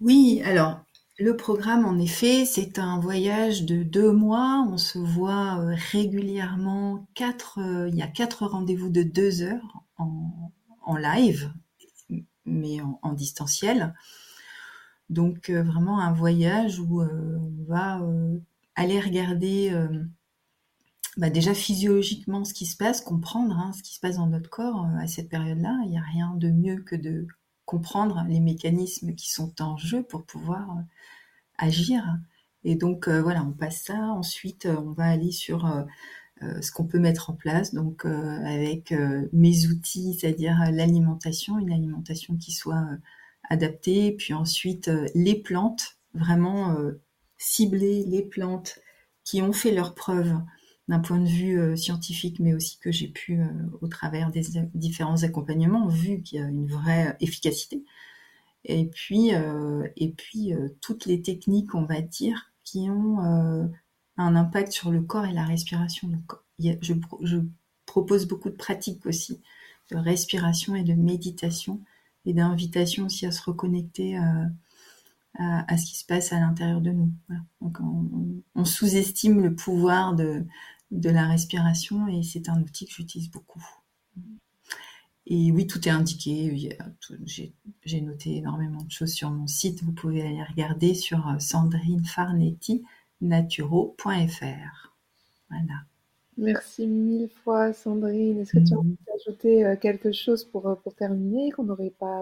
Oui, 0.02 0.42
alors 0.46 0.82
le 1.18 1.38
programme, 1.38 1.86
en 1.86 1.98
effet, 1.98 2.46
c'est 2.46 2.78
un 2.78 3.00
voyage 3.00 3.64
de 3.64 3.84
deux 3.84 4.12
mois. 4.12 4.68
On 4.70 4.78
se 4.78 5.00
voit 5.00 5.60
euh, 5.60 5.76
régulièrement. 5.92 7.08
Quatre, 7.14 7.60
euh, 7.60 7.88
il 7.88 7.96
y 7.96 8.02
a 8.02 8.08
quatre 8.08 8.46
rendez-vous 8.46 8.90
de 8.90 9.04
deux 9.04 9.42
heures 9.42 9.86
en, 9.98 10.98
live, 10.98 11.52
mais 12.46 12.80
en, 13.02 13.14
distanciel. 13.14 13.94
Donc 15.10 15.50
euh, 15.50 15.64
vraiment 15.64 16.00
un 16.02 16.12
voyage 16.12 16.80
où 16.80 17.02
on 17.02 17.64
va 17.66 18.02
aller 18.76 19.00
regarder 19.00 19.74
bah, 21.18 21.30
déjà 21.30 21.54
physiologiquement 21.54 22.44
ce 22.44 22.54
qui 22.54 22.66
se 22.66 22.76
passe, 22.76 23.02
comprendre 23.02 23.58
hein, 23.58 23.72
ce 23.74 23.82
qui 23.84 23.96
se 23.96 24.00
passe 24.02 24.18
dans 24.18 24.28
notre 24.28 24.50
corps 24.50 24.86
à 25.00 25.08
cette 25.08 25.30
période-là. 25.30 25.80
Il 25.86 25.92
n'y 25.92 25.98
a 25.98 26.02
rien 26.02 26.34
de 26.36 26.50
mieux 26.50 26.82
que 26.82 26.96
de 26.96 27.26
comprendre 27.66 28.24
les 28.28 28.40
mécanismes 28.40 29.16
qui 29.16 29.32
sont 29.32 29.62
en 29.62 29.78
jeu 29.78 30.04
pour 30.04 30.24
pouvoir 30.24 30.70
euh, 30.72 30.82
agir. 31.58 32.04
Et 32.64 32.76
donc 32.76 33.08
euh, 33.08 33.22
voilà, 33.22 33.44
on 33.44 33.52
passe 33.52 33.84
ça. 33.84 33.98
Ensuite, 33.98 34.66
euh, 34.66 34.78
on 34.78 34.92
va 34.92 35.06
aller 35.06 35.32
sur 35.32 35.86
ce 36.62 36.70
qu'on 36.72 36.84
peut 36.86 37.00
mettre 37.00 37.30
en 37.30 37.34
place, 37.34 37.74
donc 37.74 38.06
avec 38.06 38.94
mes 39.32 39.68
outils, 39.68 40.18
c'est-à-dire 40.20 40.70
l'alimentation, 40.70 41.58
une 41.58 41.72
alimentation 41.72 42.36
qui 42.36 42.52
soit 42.52 42.86
adaptée, 43.50 44.12
puis 44.12 44.34
ensuite 44.34 44.92
les 45.16 45.36
plantes, 45.36 45.98
vraiment 46.14 46.76
cibler 47.38 48.04
les 48.04 48.22
plantes 48.22 48.80
qui 49.24 49.42
ont 49.42 49.54
fait 49.54 49.72
leurs 49.72 49.96
preuves 49.96 50.36
d'un 50.88 51.00
point 51.00 51.18
de 51.18 51.28
vue 51.28 51.60
euh, 51.60 51.76
scientifique, 51.76 52.40
mais 52.40 52.54
aussi 52.54 52.78
que 52.80 52.92
j'ai 52.92 53.08
pu, 53.08 53.40
euh, 53.40 53.48
au 53.82 53.88
travers 53.88 54.30
des 54.32 54.44
différents 54.76 55.24
accompagnements, 55.24 55.88
vu 55.88 56.22
qu'il 56.22 56.40
y 56.40 56.42
a 56.42 56.48
une 56.48 56.68
vraie 56.68 57.18
efficacité. 57.20 57.84
Et 58.66 58.86
puis, 58.86 59.34
euh, 59.34 59.88
et 59.96 60.10
puis 60.10 60.54
toutes 60.82 61.06
les 61.06 61.22
techniques, 61.22 61.76
on 61.76 61.86
va 61.86 62.02
dire, 62.02 62.52
qui 62.64 62.90
ont 62.90 63.20
un 64.18 64.36
impact 64.36 64.72
sur 64.72 64.92
le 64.92 65.02
corps 65.02 65.26
et 65.26 65.34
la 65.34 65.46
respiration. 65.46 66.08
Donc, 66.08 66.34
je, 66.60 66.94
propose 67.86 68.28
beaucoup 68.28 68.50
de 68.50 68.56
pratiques 68.56 69.06
aussi 69.06 69.40
respiration 69.92 70.76
et 70.76 70.84
de 70.84 70.94
méditation 70.94 71.80
et 72.26 72.34
d'invitation 72.34 73.06
aussi 73.06 73.28
à 73.28 73.32
se 73.32 73.44
reconnecter 73.44 74.18
à, 75.38 75.78
ce 75.78 75.86
qui 75.86 75.96
se 75.96 76.06
passe 76.06 76.34
à 76.34 76.40
l'intérieur 76.40 76.82
de 76.82 76.90
nous. 76.90 77.12
Donc 77.62 77.78
on, 78.56 78.66
sous-estime 78.66 79.44
le 79.44 79.54
pouvoir 79.54 80.16
de, 80.16 80.44
de 80.92 81.10
la 81.10 81.28
respiration 81.28 82.08
et 82.08 82.24
c'est 82.24 82.50
un 82.50 82.62
outil 82.62 82.86
que 82.86 82.94
j'utilise 82.94 83.30
beaucoup. 83.30 83.64
Et 85.28 85.52
oui, 85.52 85.66
tout 85.66 85.88
est 85.88 85.92
indiqué. 85.92 86.72
J'ai 87.84 88.02
noté 88.02 88.38
énormément 88.38 88.84
de 88.84 88.92
choses 88.92 89.12
sur 89.12 89.32
mon 89.32 89.48
site. 89.48 89.84
Vous 89.84 89.92
pouvez 89.92 90.22
aller 90.22 90.44
regarder 90.44 90.94
sur 90.94 91.28
euh, 91.28 91.40
Sandrine 91.40 92.06
Farnetti, 92.06 92.84
naturo.fr. 93.22 94.94
Voilà. 95.50 95.82
Merci 96.38 96.86
mille 96.86 97.30
fois, 97.30 97.74
Sandrine. 97.74 98.40
Est-ce 98.40 98.52
que 98.52 98.68
tu 98.68 98.74
as 98.74 98.78
envie 98.78 98.98
d'ajouter 99.08 99.66
euh, 99.66 99.76
quelque 99.76 100.12
chose 100.12 100.44
pour, 100.44 100.68
euh, 100.68 100.76
pour 100.76 100.94
terminer 100.94 101.50
qu'on 101.52 101.64
n'aurait 101.64 101.96
pas 101.98 102.22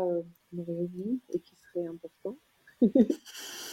omis 0.56 1.20
et 1.34 1.40
qui 1.40 1.56
serait 1.58 1.88
important? 1.88 2.38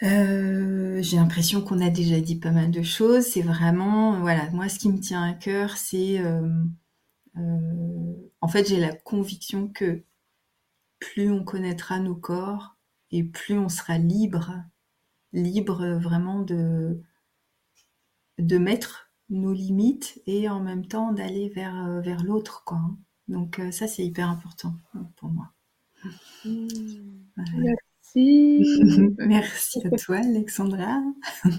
J'ai 0.00 1.16
l'impression 1.16 1.62
qu'on 1.62 1.80
a 1.80 1.90
déjà 1.90 2.20
dit 2.20 2.36
pas 2.36 2.50
mal 2.50 2.70
de 2.70 2.82
choses. 2.82 3.24
C'est 3.24 3.42
vraiment, 3.42 4.20
voilà, 4.20 4.50
moi, 4.50 4.68
ce 4.68 4.78
qui 4.78 4.88
me 4.90 5.00
tient 5.00 5.22
à 5.22 5.32
cœur, 5.34 5.76
c'est 5.76 6.20
euh, 7.38 8.30
en 8.40 8.48
fait, 8.48 8.68
j'ai 8.68 8.80
la 8.80 8.92
conviction 8.94 9.68
que 9.68 10.04
plus 10.98 11.30
on 11.30 11.44
connaîtra 11.44 12.00
nos 12.00 12.16
corps 12.16 12.76
et 13.10 13.24
plus 13.24 13.58
on 13.58 13.68
sera 13.68 13.98
libre, 13.98 14.54
libre 15.32 15.86
vraiment 15.98 16.40
de, 16.42 17.00
de 18.38 18.58
mettre 18.58 19.10
nos 19.28 19.52
limites 19.52 20.20
et 20.26 20.48
en 20.48 20.60
même 20.60 20.86
temps 20.86 21.12
d'aller 21.12 21.48
vers, 21.50 21.86
euh, 21.86 22.00
vers 22.00 22.24
l'autre. 22.24 22.64
Quoi. 22.64 22.78
Hein. 22.78 22.98
Donc 23.28 23.58
euh, 23.58 23.70
ça, 23.70 23.86
c'est 23.86 24.04
hyper 24.04 24.28
important 24.28 24.74
pour 25.16 25.28
moi. 25.30 25.52
Merci. 28.16 29.14
Merci 29.18 29.80
à 29.86 29.90
toi, 29.90 30.16
Alexandra. 30.16 31.02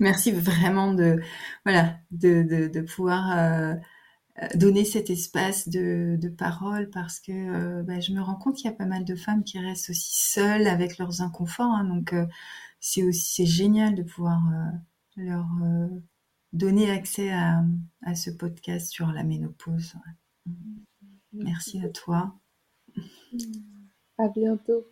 Merci 0.00 0.32
vraiment 0.32 0.94
de, 0.94 1.20
voilà, 1.64 1.96
de, 2.10 2.68
de, 2.72 2.80
pouvoir 2.80 3.78
donner 4.54 4.84
cet 4.84 5.10
espace 5.10 5.68
de, 5.68 6.28
parole 6.36 6.90
parce 6.90 7.20
que 7.20 7.32
euh, 7.32 7.82
bah, 7.82 8.00
je 8.00 8.12
me 8.12 8.20
rends 8.20 8.36
compte 8.36 8.56
qu'il 8.56 8.66
y 8.66 8.72
a 8.72 8.76
pas 8.76 8.86
mal 8.86 9.04
de 9.04 9.16
femmes 9.16 9.42
qui 9.42 9.58
restent 9.58 9.90
aussi 9.90 10.30
seules 10.30 10.66
avec 10.66 10.98
leurs 10.98 11.22
inconforts. 11.22 11.72
Hein. 11.72 11.84
donc 11.84 12.12
euh, 12.12 12.26
c'est 12.80 13.02
aussi 13.02 13.46
génial 13.46 13.94
de 13.94 14.02
pouvoir 14.02 14.40
euh, 14.52 15.22
leur 15.22 15.46
donner 16.52 16.90
accès 16.90 17.30
à, 17.30 17.64
à, 18.02 18.14
ce 18.14 18.30
podcast 18.30 18.90
sur 18.90 19.08
la 19.08 19.24
ménopause. 19.24 19.94
Merci 21.32 21.82
à 21.84 21.88
toi. 21.88 22.38
À 24.18 24.28
bientôt. 24.28 24.86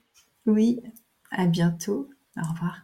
Oui, 0.46 0.80
à 1.32 1.46
bientôt. 1.46 2.09
Au 2.37 2.52
revoir. 2.52 2.80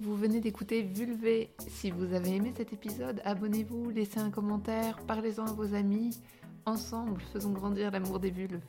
Vous 0.00 0.16
venez 0.16 0.40
d'écouter 0.40 0.82
Vulvé. 0.82 1.50
Si 1.68 1.90
vous 1.90 2.14
avez 2.14 2.36
aimé 2.36 2.52
cet 2.56 2.72
épisode, 2.72 3.20
abonnez-vous, 3.24 3.90
laissez 3.90 4.18
un 4.18 4.30
commentaire, 4.30 4.98
parlez-en 5.06 5.46
à 5.46 5.52
vos 5.52 5.74
amis. 5.74 6.18
Ensemble, 6.66 7.20
faisons 7.32 7.52
grandir 7.52 7.90
l'amour 7.90 8.18
des 8.18 8.30
vulves. 8.30 8.60